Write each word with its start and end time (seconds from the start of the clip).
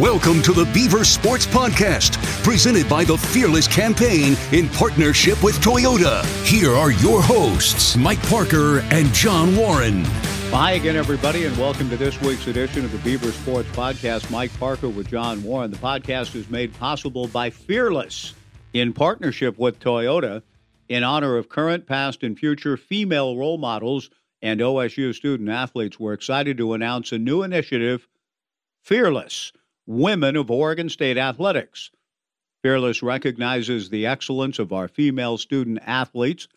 Welcome 0.00 0.42
to 0.42 0.52
the 0.52 0.66
Beaver 0.74 1.04
Sports 1.04 1.46
Podcast, 1.46 2.22
presented 2.44 2.86
by 2.86 3.02
the 3.02 3.16
Fearless 3.16 3.66
Campaign 3.66 4.36
in 4.52 4.68
partnership 4.68 5.42
with 5.42 5.58
Toyota. 5.60 6.22
Here 6.44 6.70
are 6.72 6.90
your 6.90 7.22
hosts, 7.22 7.96
Mike 7.96 8.20
Parker 8.24 8.80
and 8.90 9.10
John 9.14 9.56
Warren. 9.56 10.04
Hi 10.52 10.72
again, 10.72 10.96
everybody, 10.96 11.46
and 11.46 11.56
welcome 11.56 11.88
to 11.88 11.96
this 11.96 12.20
week's 12.20 12.46
edition 12.46 12.84
of 12.84 12.92
the 12.92 12.98
Beaver 12.98 13.32
Sports 13.32 13.70
Podcast. 13.70 14.30
Mike 14.30 14.54
Parker 14.58 14.90
with 14.90 15.08
John 15.08 15.42
Warren. 15.42 15.70
The 15.70 15.78
podcast 15.78 16.34
is 16.34 16.50
made 16.50 16.74
possible 16.74 17.26
by 17.28 17.48
Fearless 17.48 18.34
in 18.74 18.92
partnership 18.92 19.58
with 19.58 19.80
Toyota 19.80 20.42
in 20.90 21.04
honor 21.04 21.38
of 21.38 21.48
current, 21.48 21.86
past, 21.86 22.22
and 22.22 22.38
future 22.38 22.76
female 22.76 23.34
role 23.34 23.56
models 23.56 24.10
and 24.42 24.60
OSU 24.60 25.14
student 25.14 25.48
athletes. 25.48 25.98
We're 25.98 26.12
excited 26.12 26.58
to 26.58 26.74
announce 26.74 27.12
a 27.12 27.18
new 27.18 27.42
initiative, 27.42 28.06
Fearless 28.82 29.52
Women 29.88 30.34
of 30.34 30.50
Oregon 30.50 30.88
State 30.88 31.16
Athletics. 31.16 31.92
Fearless 32.62 33.04
recognizes 33.04 33.88
the 33.88 34.06
excellence 34.06 34.58
of 34.58 34.72
our 34.72 34.88
female 34.88 35.38
student 35.38 35.78
athletes, 35.82 36.48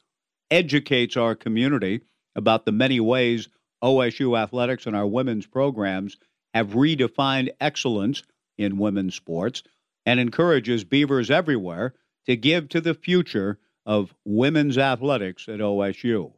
educates 0.49 1.15
our 1.15 1.35
community 1.35 2.01
about 2.35 2.65
the 2.65 2.71
many 2.71 2.99
ways 2.99 3.47
OSU 3.83 4.35
athletics 4.35 4.87
and 4.87 4.95
our 4.95 5.05
women's 5.05 5.45
programs 5.45 6.17
have 6.55 6.69
redefined 6.69 7.49
excellence 7.61 8.23
in 8.57 8.79
women's 8.79 9.13
sports, 9.13 9.61
and 10.07 10.19
encourages 10.19 10.83
Beavers 10.83 11.29
everywhere 11.29 11.93
to 12.25 12.35
give 12.35 12.67
to 12.69 12.81
the 12.81 12.95
future 12.95 13.59
of 13.85 14.15
women's 14.25 14.79
athletics 14.79 15.47
at 15.47 15.59
OSU. 15.59 16.33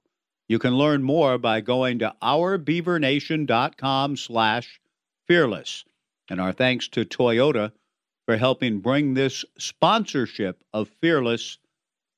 You 0.50 0.60
can 0.60 0.76
learn 0.76 1.04
more 1.04 1.38
by 1.38 1.62
going 1.62 2.00
to 2.00 2.14
ourbeavernation.com 2.22 4.18
slash 4.18 4.82
fearless. 5.26 5.86
And 6.32 6.40
our 6.40 6.54
thanks 6.54 6.88
to 6.88 7.04
Toyota 7.04 7.74
for 8.26 8.38
helping 8.38 8.80
bring 8.80 9.16
this 9.16 9.44
sponsorship 9.58 10.64
of 10.72 10.88
Fearless 11.02 11.58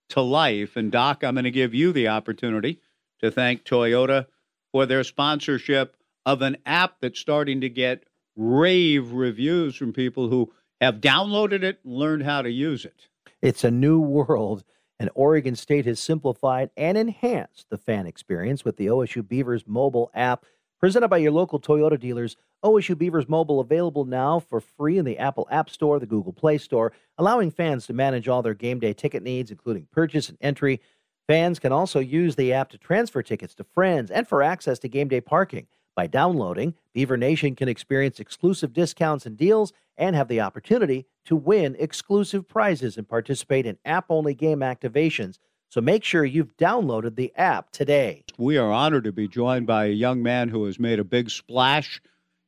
to 0.10 0.22
life. 0.22 0.76
And 0.76 0.92
Doc, 0.92 1.24
I'm 1.24 1.34
going 1.34 1.46
to 1.46 1.52
give 1.52 1.74
you 1.74 1.92
the 1.92 2.10
opportunity 2.10 2.80
to 3.24 3.32
thank 3.32 3.64
Toyota 3.64 4.28
for 4.72 4.86
their 4.86 5.04
sponsorship 5.04 5.98
of 6.28 6.44
an 6.44 6.58
app 6.64 6.98
that's 7.02 7.20
starting 7.20 7.62
to 7.62 7.70
get 7.70 8.04
rave 8.36 9.12
reviews 9.14 9.76
from 9.76 9.94
people 9.94 10.30
who 10.30 10.54
have 10.80 11.02
downloaded 11.02 11.64
it 11.64 11.80
and 11.84 11.96
learned 11.96 12.22
how 12.22 12.44
to 12.44 12.52
use 12.52 12.86
it. 12.86 13.08
It's 13.42 13.64
a 13.64 13.72
new 13.72 14.00
world, 14.00 14.64
and 15.00 15.10
Oregon 15.16 15.56
State 15.56 15.88
has 15.88 16.00
simplified 16.00 16.70
and 16.78 17.00
enhanced 17.00 17.72
the 17.72 17.80
fan 17.80 18.06
experience 18.06 18.64
with 18.64 18.78
the 18.78 18.86
OSU 18.86 19.28
Beavers 19.28 19.64
mobile 19.66 20.12
app 20.14 20.46
presented 20.80 21.08
by 21.08 21.18
your 21.18 21.32
local 21.32 21.60
Toyota 21.60 22.00
dealers. 22.00 22.38
OSU 22.64 22.98
Beavers 22.98 23.28
Mobile 23.28 23.60
available 23.60 24.06
now 24.06 24.40
for 24.40 24.62
free 24.62 24.98
in 24.98 25.06
the 25.06 25.18
Apple 25.18 25.48
App 25.52 25.70
Store, 25.70 26.00
the 26.00 26.06
Google 26.06 26.32
Play 26.32 26.58
Store, 26.58 26.94
allowing 27.18 27.52
fans 27.52 27.86
to 27.88 27.94
manage 27.94 28.28
all 28.28 28.42
their 28.42 28.54
game 28.54 28.80
day 28.80 28.94
ticket 28.94 29.22
needs, 29.22 29.52
including 29.52 29.88
purchase 29.92 30.30
and 30.30 30.38
entry. 30.42 30.80
Fans 31.28 31.60
can 31.60 31.72
also 31.72 32.00
use 32.00 32.36
the 32.36 32.54
app 32.54 32.70
to 32.70 32.78
transfer 32.78 33.22
tickets 33.22 33.54
to 33.56 33.64
friends 33.64 34.10
and 34.10 34.28
for 34.28 34.42
access 34.42 34.80
to 34.80 34.90
game 34.90 35.10
day 35.10 35.22
parking. 35.22 35.68
By 35.96 36.08
downloading, 36.08 36.74
Beaver 36.94 37.18
Nation 37.18 37.56
can 37.56 37.70
experience 37.70 38.20
exclusive 38.20 38.74
discounts 38.74 39.26
and 39.26 39.38
deals 39.38 39.74
and 39.98 40.16
have 40.16 40.28
the 40.28 40.42
opportunity 40.42 41.06
to 41.26 41.36
win 41.36 41.76
exclusive 41.78 42.48
prizes 42.48 42.98
and 42.98 43.08
participate 43.08 43.66
in 43.66 43.78
app 43.86 44.06
only 44.10 44.34
game 44.34 44.60
activations. 44.60 45.38
So 45.70 45.82
make 45.82 46.04
sure 46.04 46.24
you've 46.24 46.56
downloaded 46.58 47.16
the 47.16 47.34
app 47.36 47.72
today. 47.72 48.24
We 48.38 48.58
are 48.58 48.72
honored 48.72 49.04
to 49.06 49.12
be 49.12 49.28
joined 49.28 49.68
by 49.68 49.86
a 49.86 49.90
young 49.90 50.24
man 50.24 50.50
who 50.50 50.66
has 50.66 50.80
made 50.80 51.00
a 51.00 51.04
big 51.04 51.30
splash 51.30 52.02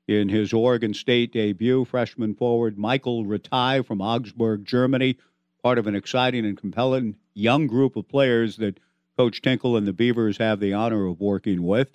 in 0.07 0.29
his 0.29 0.53
Oregon 0.53 0.93
State 0.93 1.33
debut. 1.33 1.85
Freshman 1.85 2.35
forward 2.35 2.77
Michael 2.77 3.25
Rataj 3.25 3.85
from 3.85 4.01
Augsburg, 4.01 4.65
Germany, 4.65 5.17
part 5.63 5.77
of 5.77 5.87
an 5.87 5.95
exciting 5.95 6.45
and 6.45 6.57
compelling 6.57 7.15
young 7.33 7.67
group 7.67 7.95
of 7.95 8.07
players 8.07 8.57
that 8.57 8.79
Coach 9.17 9.41
Tinkle 9.41 9.77
and 9.77 9.87
the 9.87 9.93
Beavers 9.93 10.37
have 10.37 10.59
the 10.59 10.73
honor 10.73 11.07
of 11.07 11.19
working 11.19 11.63
with. 11.63 11.91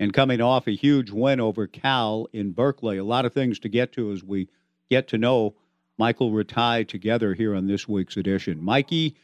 And 0.00 0.12
coming 0.12 0.40
off 0.40 0.66
a 0.66 0.72
huge 0.72 1.10
win 1.10 1.38
over 1.38 1.68
Cal 1.68 2.26
in 2.32 2.50
Berkeley. 2.50 2.98
A 2.98 3.04
lot 3.04 3.24
of 3.24 3.32
things 3.32 3.60
to 3.60 3.68
get 3.68 3.92
to 3.92 4.10
as 4.10 4.24
we 4.24 4.48
get 4.90 5.08
to 5.08 5.18
know 5.18 5.54
Michael 5.96 6.32
Rataj 6.32 6.88
together 6.88 7.34
here 7.34 7.54
on 7.54 7.68
this 7.68 7.86
week's 7.86 8.16
edition. 8.16 8.62
Mikey, 8.62 9.14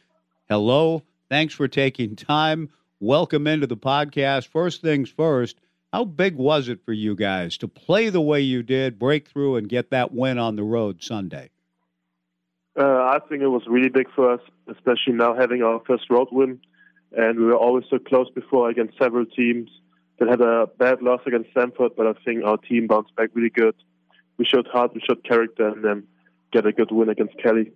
hello. 0.47 1.03
Thanks 1.29 1.53
for 1.53 1.67
taking 1.67 2.15
time. 2.15 2.69
Welcome 3.01 3.47
into 3.47 3.67
the 3.67 3.75
podcast. 3.75 4.47
First 4.47 4.81
things 4.81 5.09
first, 5.09 5.59
how 5.91 6.05
big 6.05 6.35
was 6.35 6.69
it 6.69 6.79
for 6.85 6.93
you 6.93 7.15
guys 7.15 7.57
to 7.57 7.67
play 7.67 8.09
the 8.09 8.21
way 8.21 8.41
you 8.41 8.63
did, 8.63 8.97
break 8.97 9.27
through, 9.27 9.57
and 9.57 9.67
get 9.67 9.91
that 9.91 10.13
win 10.13 10.37
on 10.37 10.55
the 10.55 10.63
road 10.63 11.03
Sunday? 11.03 11.49
Uh, 12.79 12.83
I 12.85 13.19
think 13.27 13.41
it 13.41 13.47
was 13.47 13.63
really 13.67 13.89
big 13.89 14.07
for 14.15 14.31
us, 14.31 14.39
especially 14.69 15.13
now 15.13 15.35
having 15.35 15.61
our 15.61 15.81
first 15.85 16.09
road 16.09 16.29
win. 16.31 16.61
And 17.11 17.39
we 17.39 17.45
were 17.45 17.57
always 17.57 17.83
so 17.89 17.99
close 17.99 18.29
before 18.29 18.69
against 18.69 18.97
several 18.97 19.25
teams 19.25 19.69
that 20.19 20.29
had 20.29 20.39
a 20.39 20.67
bad 20.77 21.01
loss 21.01 21.19
against 21.25 21.51
Stanford, 21.51 21.91
but 21.97 22.07
I 22.07 22.13
think 22.23 22.45
our 22.45 22.57
team 22.57 22.87
bounced 22.87 23.13
back 23.15 23.31
really 23.33 23.49
good. 23.49 23.75
We 24.37 24.45
showed 24.45 24.67
heart, 24.67 24.93
we 24.93 25.01
showed 25.01 25.23
character, 25.25 25.67
and 25.67 25.83
then 25.83 26.03
get 26.53 26.65
a 26.65 26.71
good 26.71 26.91
win 26.91 27.09
against 27.09 27.37
Kelly. 27.37 27.73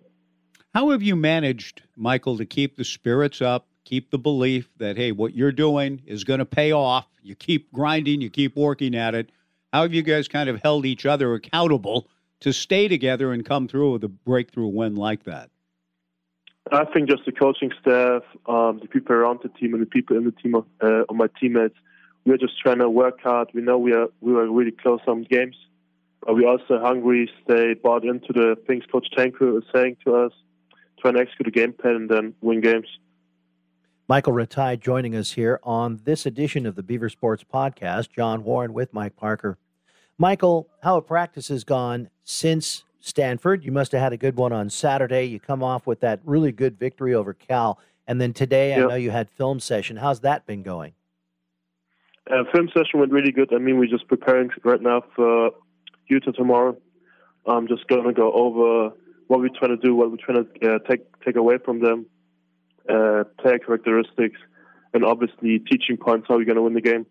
How 0.73 0.91
have 0.91 1.01
you 1.01 1.17
managed, 1.17 1.81
Michael, 1.97 2.37
to 2.37 2.45
keep 2.45 2.77
the 2.77 2.85
spirits 2.85 3.41
up, 3.41 3.67
keep 3.85 4.11
the 4.11 4.17
belief 4.17 4.67
that, 4.77 4.97
hey, 4.97 5.11
what 5.11 5.33
you're 5.33 5.51
doing 5.51 6.01
is 6.05 6.23
going 6.23 6.39
to 6.39 6.45
pay 6.45 6.71
off? 6.71 7.07
You 7.21 7.35
keep 7.35 7.71
grinding, 7.71 8.19
you 8.19 8.29
keep 8.29 8.55
working 8.55 8.95
at 8.95 9.15
it. 9.15 9.29
How 9.71 9.83
have 9.83 9.93
you 9.93 10.01
guys 10.01 10.27
kind 10.27 10.49
of 10.49 10.61
held 10.61 10.85
each 10.85 11.05
other 11.05 11.33
accountable 11.33 12.07
to 12.41 12.51
stay 12.51 12.87
together 12.87 13.31
and 13.31 13.45
come 13.45 13.67
through 13.67 13.93
with 13.93 14.03
a 14.03 14.09
breakthrough 14.09 14.67
win 14.67 14.95
like 14.95 15.23
that? 15.23 15.49
I 16.71 16.85
think 16.85 17.09
just 17.09 17.25
the 17.25 17.31
coaching 17.31 17.71
staff, 17.79 18.23
um, 18.47 18.79
the 18.81 18.87
people 18.89 19.15
around 19.15 19.39
the 19.43 19.49
team, 19.49 19.73
and 19.73 19.81
the 19.81 19.85
people 19.85 20.17
in 20.17 20.25
the 20.25 20.31
team, 20.31 20.55
of, 20.55 20.65
uh, 20.81 21.03
of 21.07 21.15
my 21.15 21.27
teammates. 21.39 21.75
We're 22.25 22.37
just 22.37 22.59
trying 22.59 22.79
to 22.79 22.89
work 22.89 23.21
hard. 23.21 23.49
We 23.53 23.61
know 23.61 23.77
we 23.77 23.93
are 23.93 24.07
we 24.19 24.33
were 24.33 24.51
really 24.51 24.71
close 24.71 24.99
some 25.05 25.23
games, 25.23 25.55
but 26.21 26.33
we're 26.33 26.47
also 26.47 26.79
hungry. 26.79 27.29
Stay 27.43 27.75
bought 27.75 28.03
into 28.03 28.33
the 28.33 28.57
things 28.65 28.83
Coach 28.91 29.07
Tanker 29.15 29.59
is 29.59 29.63
saying 29.73 29.97
to 30.05 30.15
us. 30.15 30.31
Trying 30.99 31.15
to 31.15 31.19
execute 31.19 31.47
a 31.47 31.51
game 31.51 31.73
plan 31.73 31.95
and 31.95 32.09
then 32.09 32.33
win 32.41 32.61
games. 32.61 32.87
Michael 34.07 34.33
Rataj 34.33 34.79
joining 34.79 35.15
us 35.15 35.31
here 35.31 35.59
on 35.63 35.99
this 36.03 36.27
edition 36.27 36.67
of 36.67 36.75
the 36.75 36.83
Beaver 36.83 37.09
Sports 37.09 37.43
Podcast. 37.43 38.11
John 38.11 38.43
Warren 38.43 38.71
with 38.71 38.93
Mike 38.93 39.15
Parker. 39.15 39.57
Michael, 40.19 40.69
how 40.83 40.93
have 40.93 41.07
practices 41.07 41.63
gone 41.63 42.11
since 42.23 42.83
Stanford? 42.99 43.65
You 43.65 43.71
must 43.71 43.93
have 43.93 44.01
had 44.01 44.13
a 44.13 44.17
good 44.17 44.37
one 44.37 44.53
on 44.53 44.69
Saturday. 44.69 45.23
You 45.23 45.39
come 45.39 45.63
off 45.63 45.87
with 45.87 46.01
that 46.01 46.19
really 46.23 46.51
good 46.51 46.77
victory 46.77 47.15
over 47.15 47.33
Cal. 47.33 47.79
And 48.05 48.21
then 48.21 48.31
today, 48.31 48.69
yep. 48.69 48.77
I 48.77 48.89
know 48.89 48.95
you 48.95 49.09
had 49.09 49.27
film 49.27 49.59
session. 49.59 49.97
How's 49.97 50.19
that 50.19 50.45
been 50.45 50.61
going? 50.61 50.93
Uh, 52.29 52.43
film 52.53 52.69
session 52.77 52.99
went 52.99 53.11
really 53.11 53.31
good. 53.31 53.51
I 53.55 53.57
mean, 53.57 53.79
we're 53.79 53.89
just 53.89 54.07
preparing 54.07 54.51
right 54.63 54.81
now 54.81 55.01
for 55.15 55.49
Utah 56.09 56.31
tomorrow. 56.31 56.77
I'm 57.47 57.67
just 57.67 57.87
going 57.87 58.03
to 58.03 58.13
go 58.13 58.31
over 58.33 58.95
what 59.27 59.39
we're 59.39 59.49
trying 59.49 59.75
to 59.75 59.77
do, 59.77 59.95
what 59.95 60.11
we're 60.11 60.17
trying 60.17 60.45
to 60.45 60.75
uh, 60.75 60.79
take 60.87 61.01
take 61.23 61.35
away 61.35 61.57
from 61.57 61.81
them, 61.81 62.05
uh, 62.89 63.23
player 63.39 63.59
characteristics, 63.59 64.39
and 64.93 65.03
obviously 65.03 65.59
teaching 65.59 65.97
points 65.97 66.27
how 66.27 66.35
we're 66.37 66.45
going 66.45 66.55
to 66.55 66.61
win 66.61 66.73
the 66.73 66.81
game. 66.81 67.05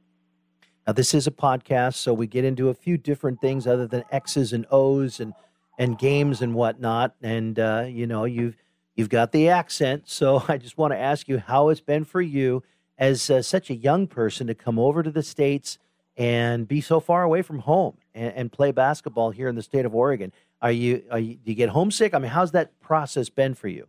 Now, 0.87 0.93
this 0.93 1.15
is 1.15 1.26
a 1.26 1.31
podcast, 1.31 1.94
so 1.94 2.12
we 2.12 2.26
get 2.26 2.44
into 2.44 2.69
a 2.69 2.75
few 2.75 2.99
different 2.99 3.41
things 3.41 3.67
other 3.67 3.87
than 3.87 4.05
X's 4.11 4.53
and 4.53 4.67
O's 4.71 5.21
and 5.21 5.32
and 5.79 5.99
games 5.99 6.41
and 6.41 6.55
whatnot. 6.55 7.15
And 7.23 7.59
uh, 7.59 7.87
you 7.88 8.06
know, 8.06 8.25
you've 8.25 8.56
you've 8.94 9.09
got 9.09 9.32
the 9.32 9.49
accent, 9.49 10.05
so 10.06 10.43
I 10.49 10.59
just 10.59 10.76
want 10.76 10.93
to 10.93 10.99
ask 10.99 11.29
you 11.29 11.38
how 11.38 11.71
it's 11.71 11.81
been 11.81 12.05
for 12.05 12.21
you 12.21 12.62
as 12.99 13.29
uh, 13.31 13.43
such 13.43 13.71
a 13.71 13.75
young 13.75 14.06
person 14.06 14.47
to 14.47 14.55
come 14.55 14.79
over 14.79 15.03
to 15.03 15.11
the 15.11 15.23
states 15.23 15.79
and 16.17 16.69
be 16.69 16.81
so 16.81 17.00
far 17.00 17.23
away 17.23 17.43
from 17.43 17.61
home 17.61 17.97
and, 18.15 18.32
and 18.35 18.53
play 18.53 18.71
basketball 18.71 19.31
here 19.31 19.49
in 19.49 19.56
the 19.56 19.62
state 19.62 19.85
of 19.85 19.94
Oregon. 19.94 20.32
Are 20.62 20.71
you, 20.71 21.03
are 21.11 21.19
you 21.19 21.35
do 21.35 21.50
you 21.50 21.55
get 21.55 21.71
homesick? 21.71 22.15
I 22.15 22.19
mean, 22.19 22.31
how's 22.31 22.53
that 22.53 22.79
process 22.81 23.29
been 23.29 23.55
for 23.55 23.69
you? 23.69 23.88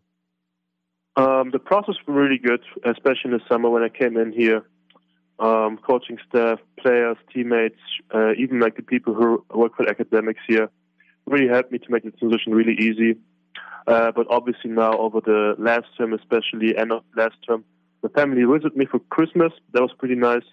Um, 1.17 1.51
the 1.51 1.59
process 1.59 1.95
was 2.05 2.15
really 2.15 2.37
good, 2.37 2.61
especially 2.83 3.31
in 3.31 3.31
the 3.31 3.41
summer 3.49 3.69
when 3.69 3.83
I 3.83 3.89
came 3.89 4.17
in 4.17 4.31
here. 4.33 4.65
Um, 5.39 5.77
coaching 5.77 6.17
staff, 6.29 6.59
players, 6.79 7.17
teammates, 7.33 7.79
uh, 8.13 8.33
even 8.37 8.59
like 8.59 8.75
the 8.77 8.81
people 8.81 9.13
who 9.13 9.43
work 9.53 9.75
for 9.75 9.87
academics 9.87 10.39
here, 10.47 10.69
really 11.25 11.47
helped 11.47 11.71
me 11.71 11.79
to 11.79 11.91
make 11.91 12.03
the 12.03 12.11
transition 12.11 12.53
really 12.53 12.75
easy. 12.75 13.17
Uh, 13.87 14.11
but 14.11 14.25
obviously 14.29 14.71
now 14.71 14.97
over 14.97 15.21
the 15.21 15.55
last 15.57 15.87
term, 15.97 16.13
especially 16.13 16.77
end 16.77 16.91
of 16.91 17.03
last 17.15 17.35
term, 17.47 17.63
the 18.01 18.09
family 18.09 18.43
visited 18.43 18.75
me 18.75 18.85
for 18.85 18.99
Christmas. 19.09 19.51
That 19.73 19.81
was 19.81 19.91
pretty 19.97 20.15
nice. 20.15 20.45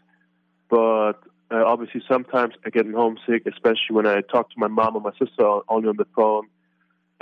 But 0.68 1.14
uh, 1.50 1.64
obviously 1.66 2.02
sometimes 2.08 2.54
I 2.64 2.70
get 2.70 2.86
homesick, 2.90 3.46
especially 3.46 3.90
when 3.90 4.06
I 4.06 4.20
talk 4.20 4.50
to 4.50 4.58
my 4.58 4.68
mom 4.68 4.96
or 4.96 5.00
my 5.00 5.12
sister 5.12 5.60
only 5.68 5.88
on 5.88 5.96
the 5.96 6.06
phone. 6.16 6.48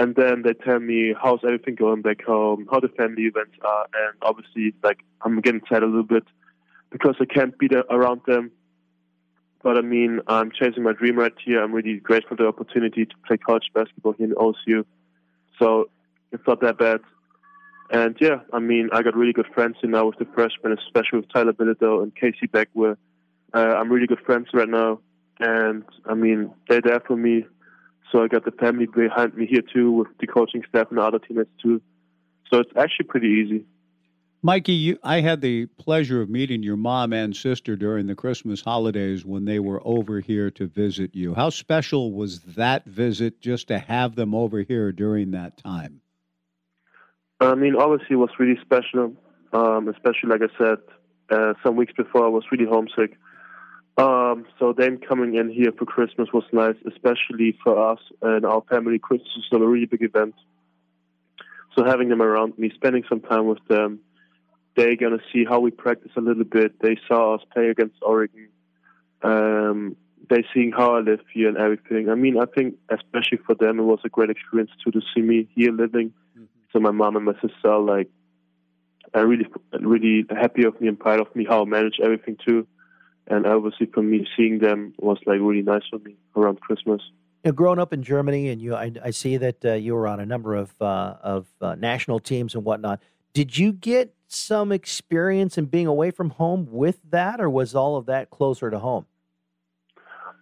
And 0.01 0.15
then 0.15 0.41
they 0.45 0.55
tell 0.55 0.81
me 0.81 1.15
how's 1.23 1.41
everything 1.45 1.75
going 1.75 2.01
back 2.01 2.23
home, 2.25 2.67
how 2.71 2.81
the 2.81 2.89
family 2.89 3.25
events 3.25 3.53
are, 3.61 3.87
and 3.93 4.17
obviously 4.23 4.73
like 4.83 5.01
I'm 5.21 5.43
getting 5.43 5.61
sad 5.69 5.83
a 5.83 5.87
little 5.87 6.05
bit 6.05 6.25
because 6.91 7.17
I 7.21 7.27
can't 7.27 7.57
be 7.59 7.69
there 7.69 7.85
around 7.91 8.23
them. 8.27 8.51
But 9.63 9.77
I 9.77 9.83
mean, 9.83 10.23
I'm 10.27 10.53
chasing 10.53 10.85
my 10.85 10.95
dream 10.95 11.19
right 11.19 11.35
here. 11.45 11.63
I'm 11.63 11.73
really 11.73 11.99
grateful 11.99 12.35
for 12.35 12.43
the 12.43 12.49
opportunity 12.49 13.05
to 13.05 13.15
play 13.27 13.37
college 13.37 13.71
basketball 13.75 14.15
here 14.15 14.29
in 14.29 14.35
OSU. 14.37 14.87
So 15.59 15.91
it's 16.33 16.47
not 16.47 16.63
that 16.63 16.79
bad. 16.79 17.01
And 17.91 18.17
yeah, 18.23 18.41
I 18.55 18.59
mean, 18.59 18.89
I 18.95 19.03
got 19.03 19.15
really 19.15 19.35
good 19.35 19.49
friends 19.53 19.77
here 19.83 19.91
now 19.91 20.07
with 20.07 20.19
the 20.19 20.25
freshmen, 20.35 20.79
especially 20.79 21.19
with 21.19 21.29
Tyler 21.31 21.53
Bilodeau 21.53 22.03
and 22.03 22.17
KC 22.17 22.49
Ibekwe. 22.49 22.97
Uh, 23.53 23.59
I'm 23.59 23.93
really 23.93 24.07
good 24.07 24.25
friends 24.25 24.49
right 24.55 24.69
now. 24.69 25.01
And 25.41 25.85
I 26.07 26.15
mean, 26.15 26.55
they're 26.71 26.81
there 26.81 27.01
for 27.01 27.17
me. 27.19 27.45
So 28.11 28.23
I 28.23 28.29
got 28.29 28.45
the 28.45 28.51
family 28.53 28.87
behind 28.87 29.35
me 29.35 29.47
here 29.47 29.63
too, 29.63 29.91
with 29.93 30.09
the 30.19 30.27
coaching 30.27 30.63
staff 30.69 30.89
and 30.91 30.99
the 30.99 31.03
other 31.03 31.19
teammates 31.19 31.51
too. 31.63 31.81
So 32.51 32.59
it's 32.59 32.73
actually 32.77 33.07
pretty 33.07 33.29
easy. 33.29 33.67
Mikey, 34.43 34.73
you, 34.73 34.99
I 35.03 35.21
had 35.21 35.43
the 35.43 35.67
pleasure 35.67 36.23
of 36.23 36.31
meeting 36.31 36.63
your 36.63 36.79
mom 36.79 37.13
and 37.13 37.37
sister 37.37 37.77
during 37.77 38.07
the 38.07 38.15
Christmas 38.15 38.63
holidays 38.63 39.23
when 39.25 39.45
they 39.45 39.59
were 39.59 39.83
over 39.85 40.21
here 40.21 40.51
to 40.53 40.67
visit 40.67 41.15
you. 41.15 41.35
How 41.35 41.51
special 41.51 42.13
was 42.13 42.41
that 42.57 42.87
visit 42.87 43.43
just 43.43 43.69
to 43.69 43.79
have 43.79 44.15
them 44.15 44.35
over 44.35 44.63
here 44.63 44.93
during 44.93 45.33
that 45.33 45.59
time? 45.59 46.01
I 47.39 47.55
mean, 47.55 47.77
obviously, 47.77 48.15
it 48.15 48.17
was 48.17 48.31
really 48.39 48.59
special, 48.63 49.15
um, 49.53 49.89
especially, 49.89 50.31
like 50.31 50.41
I 50.43 50.59
said, 50.59 50.79
uh, 51.31 51.55
some 51.63 51.77
weeks 51.77 51.93
before 51.95 52.25
I 52.25 52.29
was 52.29 52.45
really 52.51 52.67
homesick. 52.67 53.19
Um, 53.97 54.47
so 54.59 54.73
them 54.73 54.99
coming 54.99 55.35
in 55.35 55.51
here 55.51 55.73
for 55.77 55.85
Christmas 55.85 56.29
was 56.33 56.45
nice, 56.53 56.77
especially 56.87 57.59
for 57.63 57.93
us 57.93 57.99
and 58.23 58.47
our 58.47 58.63
family. 58.71 58.99
Christmas 58.99 59.29
is 59.37 59.45
a 59.53 59.59
really 59.59 59.87
big 59.87 60.03
event. 60.03 60.35
So 61.77 61.85
having 61.85 62.09
them 62.09 62.23
around 62.23 62.59
me, 62.59 62.71
spending 62.75 63.05
some 63.09 63.21
time 63.21 63.47
with 63.47 63.59
them, 63.69 64.01
they're 64.77 64.97
going 64.97 65.19
to 65.19 65.25
see 65.33 65.45
how 65.45 65.61
we 65.61 65.71
practice 65.71 66.13
a 66.17 66.21
little 66.21 66.45
bit. 66.45 66.81
They 66.81 66.97
saw 67.07 67.35
us 67.35 67.43
play 67.53 67.69
against 67.69 67.97
Oregon. 68.03 68.49
Um, 69.23 69.97
they 70.29 70.45
seeing 70.55 70.73
how 70.73 70.95
I 70.95 71.01
live 71.01 71.21
here 71.33 71.49
and 71.49 71.59
everything. 71.59 72.09
I 72.09 72.15
mean, 72.15 72.39
I 72.39 72.45
think 72.47 72.77
especially 72.89 73.39
for 73.45 73.55
them, 73.55 73.79
it 73.79 73.83
was 73.83 73.99
a 74.05 74.09
great 74.09 74.31
experience 74.31 74.71
too 74.83 74.93
to 74.93 75.01
see 75.15 75.21
me 75.21 75.49
here 75.55 75.73
living. 75.73 76.13
Mm-hmm. 76.37 76.45
So 76.73 76.79
my 76.79 76.93
mom 76.93 77.17
and 77.17 77.25
my 77.25 77.35
sister 77.35 77.69
are 77.69 77.81
like, 77.81 78.09
are 79.13 79.27
really, 79.27 79.47
really 79.81 80.25
happy 80.31 80.65
of 80.65 80.81
me 80.81 80.87
and 80.87 80.99
proud 80.99 81.21
of 81.21 81.35
me 81.35 81.45
how 81.45 81.63
I 81.63 81.65
manage 81.65 81.99
everything 82.03 82.37
too. 82.47 82.67
And 83.27 83.47
obviously, 83.47 83.87
for 83.87 84.03
me, 84.03 84.27
seeing 84.37 84.59
them 84.59 84.95
was 84.99 85.19
like 85.27 85.39
really 85.41 85.63
nice 85.63 85.83
for 85.89 85.99
me 86.01 86.17
around 86.37 86.61
Christmas. 86.61 87.01
You 87.45 87.51
know, 87.51 87.53
growing 87.53 87.79
up 87.79 87.93
in 87.93 88.03
Germany, 88.03 88.49
and 88.49 88.61
you, 88.61 88.75
I, 88.75 88.93
I 89.03 89.11
see 89.11 89.37
that 89.37 89.65
uh, 89.65 89.73
you 89.75 89.95
were 89.95 90.07
on 90.07 90.21
a 90.21 90.27
number 90.27 90.55
of 90.55 90.73
uh, 90.81 91.15
of 91.23 91.47
uh, 91.61 91.75
national 91.77 92.21
teams 92.21 92.55
and 92.55 92.65
whatnot. 92.65 93.01
Did 93.33 93.57
you 93.57 93.73
get 93.73 94.15
some 94.27 94.73
experience 94.73 95.57
in 95.57 95.67
being 95.67 95.87
away 95.87 96.11
from 96.11 96.31
home 96.31 96.67
with 96.71 96.99
that, 97.11 97.41
or 97.41 97.49
was 97.49 97.75
all 97.75 97.97
of 97.97 98.07
that 98.07 98.31
closer 98.31 98.71
to 98.71 98.79
home? 98.79 99.07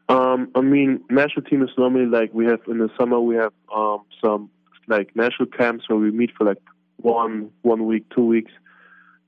Um, 0.09 0.51
I 0.55 0.63
mean, 0.63 1.03
national 1.11 1.45
team 1.45 1.63
is 1.63 1.71
normally 1.77 2.07
like 2.07 2.33
we 2.33 2.47
have 2.47 2.61
in 2.67 2.79
the 2.79 2.89
summer 2.99 3.21
we 3.21 3.37
have 3.37 3.53
um, 3.75 4.05
some 4.25 4.51
like 4.87 5.15
national 5.15 5.47
camps 5.47 5.89
where 5.89 5.99
we 5.99 6.11
meet 6.11 6.31
for 6.37 6.45
like 6.45 6.59
one 6.97 7.51
one 7.63 7.87
week, 7.87 8.07
two 8.15 8.25
weeks, 8.25 8.53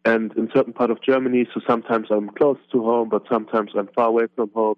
and 0.05 0.33
in 0.37 0.49
certain 0.55 0.73
part 0.73 0.91
of 0.91 1.03
Germany. 1.03 1.47
So 1.53 1.61
sometimes 1.69 2.09
I'm 2.11 2.31
close 2.31 2.59
to 2.73 2.83
home, 2.83 3.09
but 3.09 3.25
sometimes 3.31 3.73
I'm 3.77 3.89
far 3.89 4.07
away 4.07 4.27
from 4.35 4.51
home. 4.55 4.77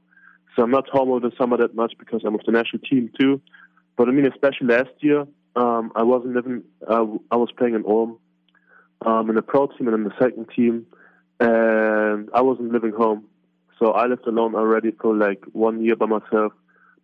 So 0.56 0.62
I'm 0.62 0.70
not 0.70 0.88
home 0.88 1.10
over 1.10 1.28
the 1.28 1.34
summer 1.36 1.56
that 1.58 1.74
much 1.74 1.94
because 1.98 2.22
I'm 2.24 2.34
with 2.34 2.44
the 2.44 2.52
national 2.52 2.82
team 2.82 3.10
too. 3.18 3.40
But 3.96 4.08
I 4.08 4.12
mean, 4.12 4.26
especially 4.26 4.66
last 4.68 4.90
year, 5.00 5.26
um, 5.56 5.92
I 5.94 6.02
wasn't 6.02 6.34
living. 6.34 6.62
Uh, 6.86 7.06
I 7.30 7.36
was 7.36 7.50
playing 7.56 7.74
in 7.74 7.84
Ulm, 7.86 8.18
um, 9.04 9.28
in 9.28 9.36
the 9.36 9.42
pro 9.42 9.66
team 9.66 9.88
and 9.88 9.94
in 9.94 10.04
the 10.04 10.14
second 10.18 10.48
team, 10.54 10.86
and 11.40 12.28
I 12.34 12.40
wasn't 12.40 12.72
living 12.72 12.92
home. 12.92 13.24
So 13.78 13.92
I 13.92 14.06
lived 14.06 14.26
alone 14.26 14.54
already 14.54 14.92
for 14.92 15.14
like 15.14 15.44
one 15.52 15.82
year 15.84 15.96
by 15.96 16.06
myself. 16.06 16.52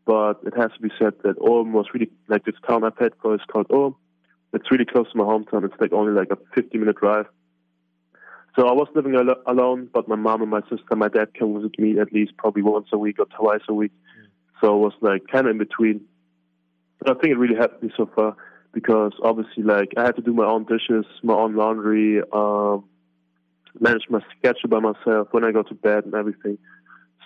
But 0.07 0.41
it 0.47 0.55
has 0.57 0.71
to 0.73 0.81
be 0.81 0.89
said 0.99 1.13
that 1.23 1.39
Ulm 1.39 1.75
was 1.75 1.87
really 1.93 2.11
like 2.29 2.47
this 2.47 2.55
town 2.67 2.83
I 2.83 2.89
played 2.91 3.13
for 3.21 3.35
is 3.35 3.43
called 3.53 3.67
Ulm. 3.71 3.95
It's 4.55 4.71
really 4.71 4.87
close 4.87 5.11
to 5.13 5.19
my 5.19 5.25
hometown. 5.25 5.65
It's 5.65 5.75
like 5.79 5.93
only 5.93 6.13
like 6.13 6.31
a 6.31 6.39
50 6.55 6.79
minute 6.79 6.97
drive. 6.97 7.27
So 8.59 8.67
I 8.67 8.73
was 8.73 8.88
living 8.95 9.15
al- 9.15 9.43
alone, 9.47 9.88
but 9.93 10.09
my 10.09 10.17
mom 10.17 10.43
and 10.43 10.50
my 10.50 10.62
sister, 10.62 10.97
my 10.97 11.07
dad 11.07 11.33
came 11.35 11.55
visit 11.55 11.79
me 11.79 12.00
at 12.00 12.12
least 12.12 12.37
probably 12.37 12.62
once 12.62 12.88
a 12.93 12.99
week 12.99 13.21
or 13.21 13.27
twice 13.27 13.61
a 13.69 13.75
week. 13.75 13.93
So 14.61 14.75
it 14.75 14.79
was 14.79 14.95
like 15.00 15.29
kind 15.31 15.47
of 15.47 15.53
in 15.53 15.59
between. 15.59 16.00
But 16.99 17.17
I 17.17 17.21
think 17.21 17.35
it 17.35 17.38
really 17.38 17.55
helped 17.55 17.85
me 17.85 17.91
so 17.97 18.11
far 18.17 18.35
because 18.73 19.12
obviously, 19.23 19.62
like, 19.62 19.93
I 19.97 20.03
had 20.03 20.17
to 20.17 20.23
do 20.23 20.33
my 20.33 20.45
own 20.45 20.65
dishes, 20.65 21.07
my 21.23 21.35
own 21.35 21.55
laundry, 21.55 22.21
um, 22.33 22.85
manage 23.79 24.07
my 24.11 24.21
schedule 24.37 24.69
by 24.69 24.81
myself 24.81 25.29
when 25.31 25.45
I 25.45 25.53
go 25.53 25.62
to 25.62 25.75
bed 25.75 26.05
and 26.07 26.15
everything. 26.15 26.59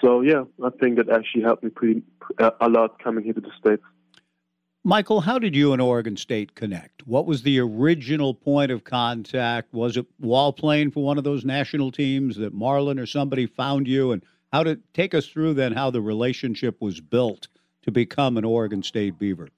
So 0.03 0.21
yeah, 0.21 0.43
I 0.63 0.69
think 0.81 0.99
that 0.99 1.09
actually 1.09 1.45
helped 1.45 1.65
me 1.65 1.71
pretty 1.71 2.03
a 2.39 2.69
lot 2.69 3.03
coming 3.03 3.25
here 3.25 3.33
to 3.33 3.41
the 3.41 3.53
states. 3.59 3.83
Michael, 4.85 5.21
how 5.21 5.39
did 5.39 5.55
you 5.55 5.73
and 5.73 5.81
Oregon 5.81 6.17
State 6.17 6.57
connect? 6.57 7.07
What 7.07 7.25
was 7.25 7.43
the 7.43 7.61
original 7.61 8.35
point 8.35 8.73
of 8.73 8.83
contact? 8.83 9.73
Was 9.73 9.97
it 9.97 10.07
while 10.19 10.53
playing 10.53 10.91
for 10.91 11.05
one 11.05 11.19
of 11.19 11.25
those 11.25 11.45
national 11.45 11.93
teams 11.93 12.37
that 12.37 12.53
Marlon 12.53 13.01
or 13.01 13.07
somebody 13.07 13.47
found 13.47 13.87
you? 13.87 14.11
And 14.11 14.25
how 14.53 14.65
to 14.65 14.81
take 14.93 15.15
us 15.15 15.29
through 15.29 15.55
then 15.55 15.73
how 15.73 15.91
the 15.91 16.01
relationship 16.01 16.81
was 16.81 17.01
built 17.01 17.47
to 17.83 17.93
become 17.93 18.37
an 18.37 18.45
Oregon 18.45 18.83
State 18.83 19.21
Beaver? 19.21 19.51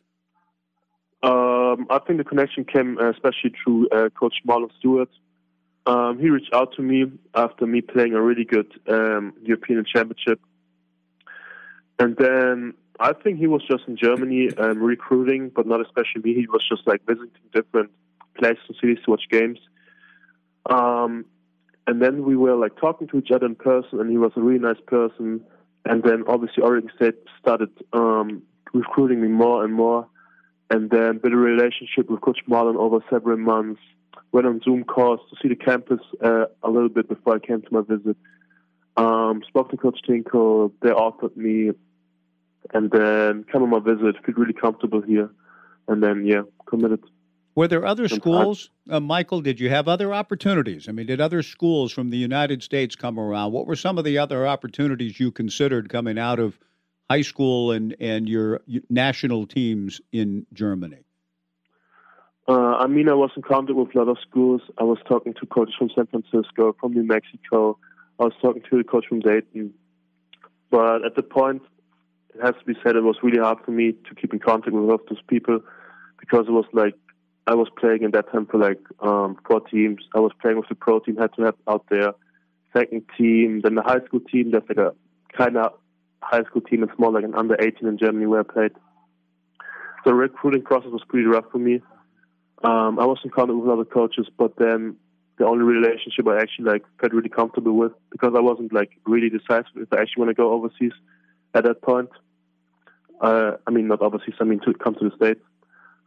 Um, 1.23 1.87
I 1.89 2.01
think 2.07 2.19
the 2.19 2.25
connection 2.25 2.67
came 2.67 2.99
uh, 2.99 3.09
especially 3.09 3.55
through 3.65 3.89
uh, 3.89 4.11
Coach 4.11 4.35
Marlon 4.47 4.71
Stewart. 4.79 5.09
Um, 5.87 6.19
he 6.19 6.29
reached 6.29 6.53
out 6.53 6.75
to 6.77 6.83
me 6.83 7.07
after 7.35 7.67
me 7.67 7.81
playing 7.81 8.13
a 8.13 8.21
really 8.21 8.45
good 8.45 8.71
um, 8.91 9.33
European 9.43 9.85
Championship, 9.87 10.41
and 11.99 12.15
then 12.17 12.75
I 13.01 13.13
think 13.13 13.39
he 13.39 13.47
was 13.47 13.63
just 13.69 13.85
in 13.89 13.97
Germany 13.97 14.51
um, 14.57 14.81
recruiting, 14.83 15.51
but 15.55 15.67
not 15.67 15.81
especially 15.81 16.23
me. 16.23 16.35
He 16.35 16.47
was 16.47 16.65
just 16.69 16.87
like 16.87 17.05
visiting 17.07 17.31
different 17.53 17.91
places 18.39 18.63
and 18.69 18.77
cities 18.81 18.99
to 19.05 19.11
watch 19.11 19.25
games. 19.31 19.59
Um, 20.71 21.25
and 21.87 22.01
then 22.01 22.25
we 22.25 22.37
were 22.37 22.55
like 22.55 22.77
talking 22.77 23.09
to 23.09 23.19
each 23.19 23.31
other 23.31 23.47
in 23.47 23.57
person, 23.57 24.01
and 24.01 24.11
he 24.11 24.19
was 24.19 24.33
a 24.37 24.41
really 24.41 24.61
nice 24.61 24.81
person. 24.87 25.45
And 25.85 26.03
then 26.03 26.25
obviously 26.27 26.63
Oregon 26.63 26.91
State 26.97 27.17
started 27.41 27.71
um, 27.93 28.43
recruiting 28.73 29.21
me 29.21 29.29
more 29.29 29.65
and 29.65 29.75
more, 29.75 30.09
and 30.71 30.91
then 30.91 31.19
built 31.19 31.35
a 31.35 31.37
relationship 31.37 32.09
with 32.09 32.21
Coach 32.21 32.39
Marlon 32.49 32.77
over 32.77 33.01
several 33.11 33.37
months. 33.37 33.81
Went 34.33 34.47
on 34.47 34.61
Zoom 34.65 34.85
calls 34.85 35.21
to 35.31 35.37
see 35.43 35.49
the 35.49 35.57
campus 35.57 36.01
uh, 36.25 36.47
a 36.63 36.71
little 36.71 36.89
bit 36.89 37.09
before 37.09 37.37
I 37.37 37.39
came 37.39 37.61
to 37.61 37.69
my 37.71 37.83
visit. 37.83 38.17
Um, 38.97 39.43
spoke 39.47 39.71
to 39.71 39.77
Coach 39.77 40.01
Tinkle. 40.07 40.73
They 40.81 40.91
offered 40.91 41.37
me, 41.37 41.73
and 42.73 42.91
then 42.91 43.45
came 43.53 43.63
on 43.63 43.71
my 43.71 43.79
visit. 43.79 44.17
Feel 44.25 44.35
really 44.37 44.53
comfortable 44.53 45.03
here, 45.03 45.31
and 45.89 46.03
then 46.03 46.25
yeah, 46.27 46.43
committed. 46.67 47.03
Were 47.57 47.69
there 47.69 47.87
other 47.87 48.09
schools, 48.09 48.71
uh, 48.91 48.99
Michael? 48.99 49.41
Did 49.41 49.61
you 49.61 49.71
have 49.71 49.87
other 49.87 50.13
opportunities? 50.13 50.89
I 50.89 50.93
mean, 50.93 51.07
did 51.07 51.21
other 51.21 51.43
schools 51.43 51.93
from 51.93 52.11
the 52.11 52.17
United 52.17 52.65
States 52.65 52.97
come 52.97 53.19
around? 53.19 53.53
What 53.53 53.67
were 53.67 53.77
some 53.77 53.97
of 53.97 54.05
the 54.05 54.19
other 54.19 54.47
opportunities 54.47 55.21
you 55.21 55.31
considered 55.31 55.89
coming 55.89 56.19
out 56.19 56.41
of 56.41 56.59
high 57.09 57.23
school 57.23 57.71
and 57.71 57.95
and 58.01 58.29
your 58.29 58.63
national 58.91 59.47
teams 59.47 60.01
in 60.11 60.47
Germany? 60.53 61.05
Uh, 62.47 62.77
I 62.77 62.89
mean, 62.89 63.09
I 63.09 63.15
was 63.15 63.31
in 63.37 63.43
contact 63.43 63.77
with 63.77 63.95
a 63.95 63.99
lot 63.99 64.09
of 64.09 64.19
schools. 64.29 64.61
I 64.79 64.83
was 64.83 64.99
talking 65.09 65.33
to 65.35 65.47
coaches 65.47 65.75
from 65.79 65.91
San 65.95 66.07
Francisco, 66.07 66.77
from 66.79 66.93
New 66.93 67.05
Mexico. 67.05 67.79
I 68.19 68.25
was 68.25 68.35
talking 68.43 68.63
to 68.69 68.79
the 68.79 68.85
coach 68.85 69.07
from 69.09 69.21
Dayton. 69.21 69.73
But 70.71 71.05
at 71.05 71.15
the 71.15 71.23
point, 71.23 71.63
it 72.35 72.43
has 72.43 72.55
to 72.59 72.65
be 72.65 72.79
said, 72.83 72.97
it 72.97 73.03
was 73.03 73.17
really 73.23 73.39
hard 73.39 73.59
for 73.65 73.71
me 73.71 73.93
to 73.93 74.15
keep 74.15 74.33
in 74.33 74.41
contact 74.41 74.75
with 74.75 74.85
all 74.85 74.95
of 74.95 75.01
those 75.09 75.23
people 75.29 75.61
because 76.19 76.47
it 76.49 76.53
was 76.53 76.67
like 76.73 76.95
I 77.47 77.55
was 77.55 77.69
playing 77.79 78.03
in 78.03 78.11
that 78.13 78.31
time 78.33 78.47
for 78.47 78.59
like 78.59 78.81
um, 79.01 79.37
four 79.47 79.61
teams. 79.61 80.01
I 80.15 80.21
was 80.21 80.33
playing 80.41 80.59
with 80.59 80.69
the 80.69 80.75
pro 80.75 80.99
team, 81.01 81.17
had 81.17 81.35
to 81.35 81.43
have 81.43 81.55
out 81.69 81.85
there, 81.91 82.13
second 82.77 83.03
team, 83.17 83.61
then 83.63 83.75
the 83.75 83.83
high 83.83 84.05
school 84.07 84.21
team. 84.21 84.51
That's 84.51 84.69
like 84.69 84.79
a 84.79 84.95
kind 85.37 85.57
of 85.57 85.73
high 86.23 86.43
school 86.45 86.63
team. 86.63 86.83
It's 86.83 86.99
more 86.99 87.13
like 87.13 87.25
an 87.25 87.35
under 87.35 87.57
18 87.61 87.87
in 87.87 87.99
Germany 87.99 88.27
where 88.27 88.41
I 88.41 88.45
played. 88.45 88.73
The 90.05 90.15
recruiting 90.15 90.63
process 90.63 90.91
was 90.91 91.03
pretty 91.09 91.27
rough 91.27 91.45
for 91.53 91.59
me. 91.59 91.81
Um, 92.63 92.99
I 92.99 93.05
was 93.05 93.19
in 93.25 93.31
contact 93.31 93.59
with 93.59 93.71
other 93.71 93.85
coaches, 93.85 94.27
but 94.39 94.57
then 94.57 94.97
the 95.39 95.47
only 95.47 95.65
relationship 95.65 96.27
I 96.27 96.41
actually 96.41 96.67
like 96.67 96.85
felt 97.01 97.13
really 97.13 97.29
comfortable 97.29 97.77
with 97.77 97.93
because 98.11 98.33
I 98.37 98.41
wasn't 98.41 98.73
like 98.73 98.91
really 99.07 99.29
decisive 99.29 99.77
if 99.77 99.93
I 99.93 100.01
actually 100.01 100.25
want 100.25 100.31
to 100.31 100.35
go 100.35 100.53
overseas 100.53 100.93
at 101.55 101.65
that 101.65 101.83
point. 101.83 102.11
Uh, 103.21 103.53
I 103.67 103.71
mean, 103.71 103.89
not 103.89 104.03
overseas. 104.03 104.35
I 104.41 104.45
mean 104.45 104.61
to 104.61 104.75
come 104.75 104.95
to 104.97 105.09
the 105.09 105.17
states. 105.17 105.41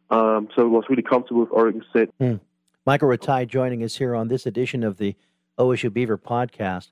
Um, 0.10 0.50
so 0.56 0.62
I 0.62 0.66
was 0.66 0.86
really 0.90 1.04
comfortable 1.04 1.42
with 1.42 1.52
Oregon 1.52 1.84
State. 1.90 2.10
Hmm. 2.20 2.36
Michael 2.86 3.10
Rataj 3.10 3.48
joining 3.48 3.84
us 3.84 3.96
here 3.96 4.16
on 4.16 4.28
this 4.28 4.46
edition 4.46 4.84
of 4.84 4.98
the 4.98 5.16
OSU 5.58 5.92
Beaver 5.92 6.18
podcast. 6.18 6.90